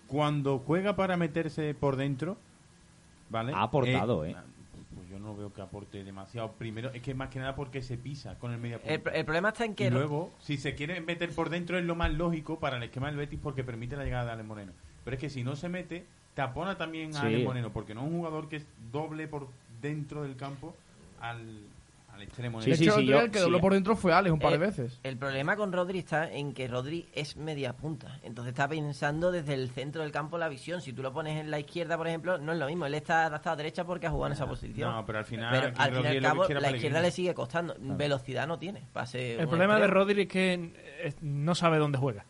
cuando 0.07 0.57
juega 0.59 0.95
para 0.95 1.17
meterse 1.17 1.73
por 1.75 1.95
dentro, 1.97 2.35
¿vale? 3.29 3.53
Ha 3.53 3.61
aportado, 3.63 4.25
¿eh? 4.25 4.31
Pues 4.33 4.43
yo 4.45 4.50
no 5.21 5.35
veo 5.35 5.53
que 5.53 5.61
aporte 5.61 6.03
demasiado. 6.03 6.51
Primero, 6.53 6.91
es 6.93 7.01
que 7.01 7.13
más 7.13 7.29
que 7.29 7.39
nada 7.39 7.55
porque 7.55 7.81
se 7.81 7.97
pisa 7.97 8.37
con 8.39 8.51
el 8.51 8.59
media 8.59 8.79
punta. 8.79 8.93
El, 8.93 9.15
el 9.15 9.25
problema 9.25 9.49
está 9.49 9.65
en 9.65 9.75
que... 9.75 9.87
Y 9.87 9.89
luego, 9.89 10.31
si 10.39 10.57
se 10.57 10.75
quiere 10.75 10.99
meter 11.01 11.29
por 11.31 11.49
dentro 11.49 11.77
es 11.77 11.85
lo 11.85 11.95
más 11.95 12.11
lógico 12.13 12.59
para 12.59 12.77
el 12.77 12.83
esquema 12.83 13.07
del 13.07 13.17
Betis 13.17 13.39
porque 13.41 13.63
permite 13.63 13.95
la 13.95 14.03
llegada 14.03 14.25
de 14.25 14.31
Ale 14.31 14.43
Moreno. 14.43 14.73
Pero 15.03 15.15
es 15.15 15.21
que 15.21 15.29
si 15.29 15.43
no 15.43 15.55
se 15.55 15.69
mete, 15.69 16.05
tapona 16.33 16.77
también 16.77 17.15
a 17.15 17.21
Sí. 17.21 17.27
Ale 17.27 17.43
Moreno 17.43 17.71
porque 17.71 17.93
no 17.93 18.01
es 18.01 18.07
un 18.07 18.17
jugador 18.17 18.49
que 18.49 18.57
es 18.57 18.65
doble 18.91 19.27
por 19.27 19.47
dentro 19.81 20.23
del 20.23 20.35
campo 20.35 20.75
al, 21.19 21.65
al 22.21 22.27
extremo. 22.27 22.61
Sí, 22.61 22.69
de 22.71 22.77
sí, 22.77 22.83
hecho, 22.83 22.93
sí, 22.93 22.99
el 23.01 23.07
yo- 23.07 23.19
que 23.31 23.37
sí. 23.39 23.43
dobló 23.43 23.59
por 23.59 23.73
dentro 23.73 23.95
fue 23.95 24.13
Alex 24.13 24.31
un 24.33 24.39
par 24.39 24.51
de 24.51 24.55
Eh, 24.57 24.59
veces. 24.59 24.99
El 25.03 25.17
problema 25.17 25.55
con 25.55 25.71
Rodri 25.73 25.99
está 25.99 26.31
en 26.31 26.53
que 26.53 26.67
Rodri 26.67 27.07
es 27.13 27.35
media 27.35 27.73
punta. 27.73 28.19
Entonces 28.23 28.51
está 28.53 28.67
pensando 28.67 29.31
desde 29.31 29.53
el 29.53 29.69
centro 29.69 30.01
del 30.03 30.11
campo 30.11 30.37
la 30.37 30.47
visión. 30.49 30.81
Si 30.81 30.93
tú 30.93 31.01
lo 31.01 31.11
pones 31.11 31.39
en 31.39 31.49
la 31.51 31.59
izquierda, 31.59 31.97
por 31.97 32.07
ejemplo, 32.07 32.37
no 32.37 32.53
es 32.53 32.59
lo 32.59 32.67
mismo. 32.67 32.85
Él 32.85 32.93
está 32.93 33.25
adaptado 33.25 33.53
a 33.53 33.57
derecha 33.57 33.83
porque 33.83 34.07
ha 34.07 34.11
jugado 34.11 34.27
en 34.27 34.33
esa 34.33 34.47
posición. 34.47 34.91
No, 34.91 35.05
pero 35.05 35.19
al 35.19 35.25
final, 35.25 35.51
Pero 35.51 35.67
al 35.67 35.91
fin 35.95 36.03
y 36.13 36.17
al 36.17 36.21
cabo, 36.23 36.41
la 36.43 36.47
Pellegrini. 36.47 36.75
izquierda 36.77 37.01
le 37.01 37.11
sigue 37.11 37.33
costando. 37.33 37.75
Velocidad 37.79 38.47
no 38.47 38.57
tiene. 38.59 38.83
Pase 38.93 39.39
El 39.39 39.47
problema 39.47 39.79
de. 39.79 39.87
Rodri 39.87 40.21
es 40.23 40.27
que 40.27 40.53
eh, 41.03 41.13
no 41.21 41.55
sabe 41.55 41.77
dónde 41.77 41.97
juega. 41.97 42.25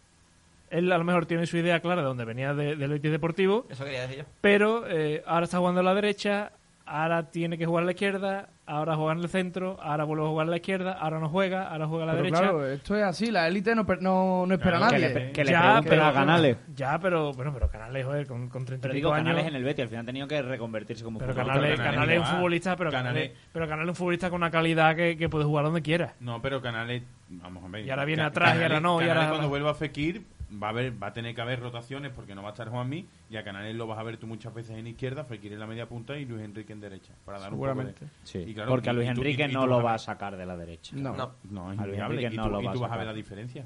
Él 0.70 0.90
a 0.92 0.98
lo 0.98 1.04
mejor 1.04 1.26
tiene 1.26 1.46
su 1.48 1.58
idea 1.58 1.82
clara 1.82 2.02
de 2.02 2.08
dónde 2.08 2.24
venía 2.24 2.54
de- 2.54 2.78
del 2.78 2.92
Betis 2.92 3.12
Deportivo, 3.12 3.66
Eso 3.70 3.84
quería 3.84 4.04
decir 4.04 4.20
yo. 4.20 4.24
pero 4.40 4.88
eh, 4.88 5.22
ahora 5.28 5.44
está 5.44 5.58
jugando 5.58 5.82
a 5.82 5.84
la 5.84 5.94
derecha, 5.94 6.54
ahora 6.92 7.32
tiene 7.32 7.58
que 7.58 7.66
jugar 7.66 7.84
a 7.84 7.86
la 7.86 7.92
izquierda, 7.94 8.50
ahora 8.66 8.96
juega 8.96 9.14
en 9.14 9.20
el 9.20 9.30
centro, 9.30 9.78
ahora 9.82 10.04
vuelve 10.04 10.26
a 10.26 10.28
jugar 10.28 10.48
a 10.48 10.50
la 10.50 10.56
izquierda, 10.58 10.92
ahora 10.94 11.20
no 11.20 11.30
juega, 11.30 11.70
ahora 11.70 11.88
juega 11.88 12.04
a 12.04 12.08
la 12.08 12.12
Pero 12.14 12.24
derecha. 12.24 12.42
claro, 12.42 12.68
esto 12.68 12.96
es 12.98 13.04
así, 13.04 13.32
la 13.32 13.48
élite 13.48 13.74
no, 13.76 13.86
per- 13.86 14.02
no, 14.02 14.46
no 14.46 14.54
espera 14.54 14.78
Claro, 14.78 14.86
a 14.96 14.98
Que 14.98 15.02
nadie. 15.08 15.14
le, 15.28 15.32
que 15.32 15.44
le 15.46 15.52
Ya, 15.52 15.82
pero- 15.88 16.06
a 16.06 16.14
Canales. 16.14 16.58
Ya, 16.76 17.00
pero 17.00 17.32
bueno, 17.34 17.54
pero 17.54 17.70
Canales, 17.70 18.06
joder, 18.06 18.28
con, 18.28 18.50
con 18.50 18.66
30 18.66 18.82
Pero 18.82 18.94
digo, 18.94 19.14
años. 19.14 19.26
Canales 19.28 19.48
en 19.48 19.56
el 19.56 19.64
Betis, 19.64 19.84
al 19.84 19.90
final 19.90 20.04
ha 20.04 20.06
tenido 20.06 20.28
que 20.28 20.42
reconvertirse 20.42 21.04
como 21.04 21.20
Pero 21.20 21.34
futbolista. 21.34 21.54
Canales, 21.56 21.78
Canales 21.80 21.96
Canales 22.00 22.16
es 22.24 22.30
un 22.30 22.36
futbolista, 22.38 22.76
pero 22.76 22.92
Canales, 22.92 23.14
Canales- 23.30 23.48
pero 23.54 23.68
Canales 23.68 23.86
es 23.86 23.90
un 23.90 23.96
futbolista 23.96 24.30
con 24.30 24.38
una 24.42 24.52
calidad 24.52 24.96
que, 24.96 25.18
que 25.18 25.30
puede 25.30 25.46
jugar 25.46 25.64
donde 25.66 25.82
quiera. 25.82 26.14
No, 26.20 26.42
pero 26.42 26.62
Canales, 26.62 27.04
vamos 27.30 27.64
a 27.64 27.68
ver. 27.70 27.86
Y 27.86 27.90
ahora 27.90 28.06
viene 28.06 28.24
atrás, 28.24 28.58
y 28.60 28.64
ahora 28.64 28.80
no, 28.80 28.98
y 28.98 29.06
Canales 29.06 29.18
ahora- 29.24 29.30
cuando 29.30 29.50
vuelva 29.50 29.72
a 29.72 29.76
Fekir 29.76 30.26
va 30.52 30.68
a 30.68 30.70
haber, 30.72 31.02
va 31.02 31.08
a 31.08 31.14
tener 31.14 31.34
que 31.36 31.42
haber 31.42 31.60
rotaciones 31.60 32.12
porque 32.12 32.36
no 32.36 32.42
va 32.44 32.50
a 32.50 32.52
estar 32.52 32.70
Juanmi 32.70 33.08
y 33.30 33.38
a 33.38 33.44
Canales 33.44 33.76
lo 33.76 33.88
vas 33.88 34.00
a 34.00 34.04
ver 34.04 34.18
tú 34.18 34.28
muchas 34.28 34.54
veces 34.54 34.78
en 34.78 34.88
izquierda, 34.88 35.24
Fekir 35.24 35.54
en 35.54 35.60
la 35.60 35.68
media 35.68 35.88
punta 35.88 36.18
y 36.18 36.26
Luis 36.26 36.44
Enrique 36.44 36.74
en 36.74 36.80
derecha 36.82 37.14
para 37.26 37.40
dar 37.40 37.54
un 37.54 37.60
poco 37.60 37.68
de... 37.68 37.74
Seguramente. 37.74 38.08
Sí, 38.24 38.40
Y 38.40 38.54
claro, 38.54 38.70
porque 38.72 38.90
a 38.90 38.94
y- 38.94 38.96
Luis 38.96 39.10
y 39.10 39.14
tú- 39.14 39.22
Enrique 39.22 39.46
y- 39.50 39.54
no 39.54 39.68
lo 39.68 39.82
va 39.82 39.94
a 39.94 40.00
sacar 40.00 40.36
de 40.36 40.46
la 40.46 40.58
derecha. 40.58 40.96
No. 40.96 41.16
No. 41.16 41.36
No, 41.50 41.72
es 41.74 41.80
A 41.80 41.84
Luis 41.86 41.94
inviable. 41.98 42.16
Enrique 42.16 42.34
Y, 42.34 42.38
no 42.38 42.44
tú, 42.44 42.50
lo 42.50 42.62
y 42.62 42.72
tú 42.74 42.80
vas 42.80 42.92
a 42.92 42.98
ver 42.98 43.08
la 43.08 43.14
diferencia. 43.14 43.66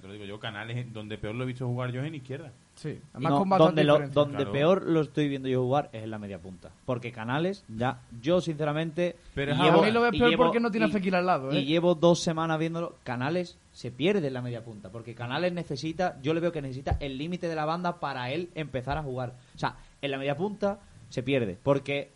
Te 0.00 0.06
lo 0.06 0.12
digo 0.14 0.24
yo, 0.24 0.40
Canales, 0.40 0.90
donde 0.92 1.18
peor 1.18 1.34
lo 1.34 1.44
he 1.44 1.46
visto 1.46 1.66
jugar 1.66 1.90
yo 1.92 2.00
es 2.00 2.06
en 2.06 2.14
izquierda. 2.14 2.50
Sí, 2.74 2.98
además 3.12 3.32
no, 3.32 3.38
con 3.40 3.48
donde 3.58 3.84
lo- 3.84 4.08
donde 4.08 4.36
Claro. 4.36 4.52
peor 4.52 4.82
lo 4.86 5.00
estoy 5.02 5.28
viendo 5.28 5.48
yo 5.48 5.62
jugar 5.62 5.90
es 5.92 6.04
en 6.04 6.10
la 6.10 6.18
media 6.18 6.38
punta. 6.38 6.70
Porque 6.86 7.12
Canales, 7.12 7.64
ya, 7.68 8.00
yo 8.22 8.40
sinceramente. 8.40 9.16
Pero 9.34 9.52
y 9.52 9.54
A 9.54 9.72
mí 9.72 9.90
lo 9.90 10.00
ves 10.00 10.12
peor 10.12 10.30
llevo- 10.30 10.44
porque 10.44 10.60
no 10.60 10.70
tiene 10.70 10.88
Fekir 10.88 11.14
al 11.16 11.26
lado, 11.26 11.50
¿eh? 11.52 11.58
Y 11.60 11.64
llevo 11.66 11.94
dos 11.94 12.20
semanas 12.20 12.58
viéndolo. 12.58 12.94
Canales 13.04 13.58
se 13.72 13.90
pierde 13.90 14.26
en 14.28 14.34
la 14.34 14.40
media 14.42 14.64
punta. 14.64 14.90
Porque 14.90 15.14
Canales 15.14 15.52
necesita, 15.52 16.18
yo 16.22 16.32
le 16.32 16.40
veo 16.40 16.50
que 16.52 16.62
necesita 16.62 16.96
el 17.00 17.18
límite 17.18 17.46
de 17.48 17.54
la 17.54 17.64
banda 17.66 18.00
para 18.00 18.30
él 18.30 18.48
empezar 18.54 18.96
a 18.96 19.02
jugar. 19.02 19.34
O 19.54 19.58
sea, 19.58 19.76
en 20.00 20.10
la 20.10 20.18
media 20.18 20.36
punta 20.36 20.78
se 21.10 21.22
pierde. 21.22 21.58
Porque 21.62 22.10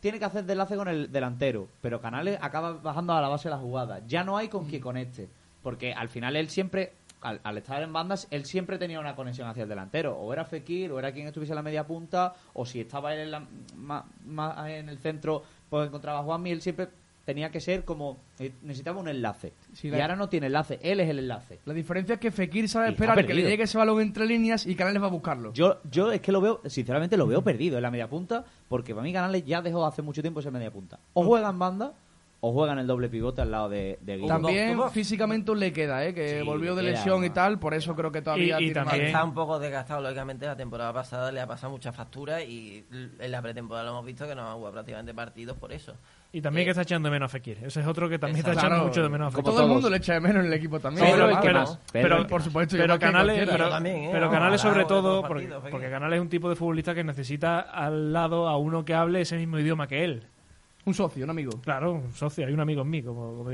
tiene 0.00 0.18
que 0.18 0.24
hacer 0.26 0.44
de 0.44 0.52
enlace 0.52 0.76
con 0.76 0.88
el 0.88 1.10
delantero. 1.12 1.68
Pero 1.80 2.00
Canales 2.00 2.38
acaba 2.42 2.72
bajando 2.72 3.12
a 3.14 3.20
la 3.22 3.28
base 3.28 3.48
de 3.48 3.54
la 3.54 3.60
jugada. 3.60 4.00
Ya 4.06 4.22
no 4.24 4.36
hay 4.36 4.48
con 4.48 4.66
quien 4.66 4.82
conecte. 4.82 5.28
Porque 5.62 5.92
al 5.92 6.08
final 6.08 6.36
él 6.36 6.48
siempre. 6.48 6.92
Al, 7.22 7.38
al 7.44 7.58
estar 7.58 7.82
en 7.82 7.92
bandas, 7.92 8.26
él 8.30 8.46
siempre 8.46 8.78
tenía 8.78 8.98
una 8.98 9.14
conexión 9.14 9.46
hacia 9.46 9.64
el 9.64 9.68
delantero. 9.68 10.16
O 10.16 10.32
era 10.32 10.46
Fekir, 10.46 10.90
o 10.90 10.98
era 10.98 11.12
quien 11.12 11.26
estuviese 11.26 11.52
en 11.52 11.56
la 11.56 11.62
media 11.62 11.86
punta, 11.86 12.32
o 12.54 12.64
si 12.64 12.80
estaba 12.80 13.12
él 13.14 13.20
en, 13.20 13.30
la- 13.30 13.46
ma- 13.76 14.06
ma- 14.24 14.72
en 14.72 14.88
el 14.88 14.96
centro, 14.98 15.42
pues 15.68 15.86
encontraba 15.86 16.20
a 16.20 16.22
Juanmi. 16.22 16.50
Él 16.50 16.62
siempre 16.62 16.88
tenía 17.26 17.50
que 17.50 17.60
ser 17.60 17.84
como. 17.84 18.16
eh, 18.38 18.52
Necesitaba 18.62 19.00
un 19.00 19.08
enlace. 19.08 19.52
Sí, 19.74 19.88
y 19.88 19.90
la- 19.90 20.00
ahora 20.00 20.16
no 20.16 20.30
tiene 20.30 20.46
enlace, 20.46 20.78
él 20.82 20.98
es 20.98 21.10
el 21.10 21.18
enlace. 21.18 21.58
La 21.66 21.74
diferencia 21.74 22.14
es 22.14 22.20
que 22.20 22.30
Fekir 22.30 22.70
sabe 22.70 22.88
Y 22.88 22.92
esperar 22.92 23.26
que 23.26 23.34
le 23.34 23.42
llegue 23.42 23.64
ese 23.64 23.76
balón 23.76 24.00
entre 24.00 24.24
líneas 24.24 24.66
y 24.66 24.74
Canales 24.74 25.02
va 25.02 25.08
a 25.08 25.10
buscarlo. 25.10 25.52
Yo, 25.52 25.78
yo 25.90 26.10
es 26.12 26.22
que 26.22 26.32
lo 26.32 26.40
veo, 26.40 26.62
sinceramente 26.64 27.18
lo 27.18 27.26
veo 27.26 27.42
perdido 27.42 27.76
en 27.76 27.82
la 27.82 27.90
media 27.90 28.08
punta, 28.08 28.46
porque 28.66 28.94
para 28.94 29.04
mí 29.04 29.12
Canales 29.12 29.44
ya 29.44 29.60
dejó 29.60 29.84
hace 29.84 30.00
mucho 30.00 30.22
tiempo 30.22 30.40
esa 30.40 30.50
media 30.50 30.70
punta. 30.70 30.98
O 31.12 31.22
juega 31.22 31.50
en 31.50 31.58
banda, 31.58 31.92
o 32.42 32.52
juega 32.52 32.72
en 32.72 32.78
el 32.78 32.86
doble 32.86 33.08
pivote 33.10 33.42
al 33.42 33.50
lado 33.50 33.68
de, 33.68 33.98
de 34.00 34.16
Guido. 34.16 34.28
También 34.28 34.78
físicamente 34.92 35.54
le 35.54 35.72
queda, 35.74 36.04
¿eh? 36.06 36.14
que 36.14 36.38
Sí, 36.40 36.44
volvió 36.46 36.74
de 36.74 36.82
lesión 36.82 37.22
y 37.24 37.30
tal, 37.30 37.58
por 37.58 37.74
eso 37.74 37.94
creo 37.94 38.10
que 38.10 38.22
todavía 38.22 38.58
Y- 38.60 38.70
y 38.70 38.72
también- 38.72 39.06
Está 39.06 39.22
un 39.24 39.34
poco 39.34 39.58
desgastado, 39.58 40.00
lógicamente. 40.00 40.46
La 40.46 40.56
temporada 40.56 40.92
pasada 40.92 41.30
le 41.32 41.40
ha 41.40 41.46
pasado 41.46 41.70
mucha 41.70 41.92
factura 41.92 42.42
y 42.42 42.84
en 43.18 43.30
la 43.30 43.42
pretemporada 43.42 43.84
lo 43.84 43.90
hemos 43.92 44.06
visto 44.06 44.26
que 44.26 44.34
no 44.34 44.48
ha 44.48 44.52
jugado 44.54 44.72
prácticamente 44.72 45.12
partidos 45.12 45.56
por 45.58 45.70
eso. 45.72 45.94
Y 46.32 46.40
también 46.40 46.62
Eh, 46.62 46.64
que 46.66 46.70
está 46.70 46.82
echando 46.82 47.08
de 47.08 47.12
menos 47.12 47.26
a 47.26 47.28
Fekir. 47.28 47.58
Ese 47.62 47.80
es 47.80 47.86
otro 47.86 48.08
que 48.08 48.18
también 48.18 48.38
está 48.38 48.52
echando 48.52 48.68
Claro, 48.70 48.84
mucho 48.86 49.02
de 49.02 49.08
menos 49.10 49.26
a 49.26 49.36
como 49.36 49.42
Fekir. 49.48 49.52
todo 49.56 49.66
el 49.66 49.72
mundo 49.72 49.90
le 49.90 49.96
echa 49.98 50.14
de 50.14 50.20
menos 50.20 50.40
en 50.40 50.46
el 50.46 50.52
equipo 50.54 50.80
también. 50.80 51.06
Pero 51.92 52.18
más. 52.18 52.26
Por 52.26 52.42
supuesto, 52.42 52.76
pero 52.78 52.98
Canales, 52.98 53.48
también, 53.48 54.04
¿eh? 54.04 54.08
pero 54.12 54.30
Canales 54.30 54.60
sobre 54.60 54.84
todo, 54.86 55.22
porque 55.22 55.90
Canales 55.90 56.16
es 56.16 56.22
un 56.22 56.28
tipo 56.28 56.48
de 56.48 56.56
futbolista 56.56 56.94
que 56.94 57.04
necesita 57.04 57.60
al 57.60 58.12
lado 58.12 58.48
a 58.48 58.56
uno 58.56 58.84
que 58.84 58.94
hable 58.94 59.20
ese 59.20 59.36
mismo 59.36 59.58
idioma 59.58 59.86
que 59.86 60.04
él. 60.04 60.24
Un 60.84 60.94
socio, 60.94 61.24
un 61.24 61.30
amigo. 61.30 61.60
Claro, 61.60 61.92
un 61.92 62.12
socio, 62.12 62.46
hay 62.46 62.52
un 62.52 62.60
amigo 62.60 62.82
en 62.82 62.90
mí, 62.90 63.02
como, 63.02 63.44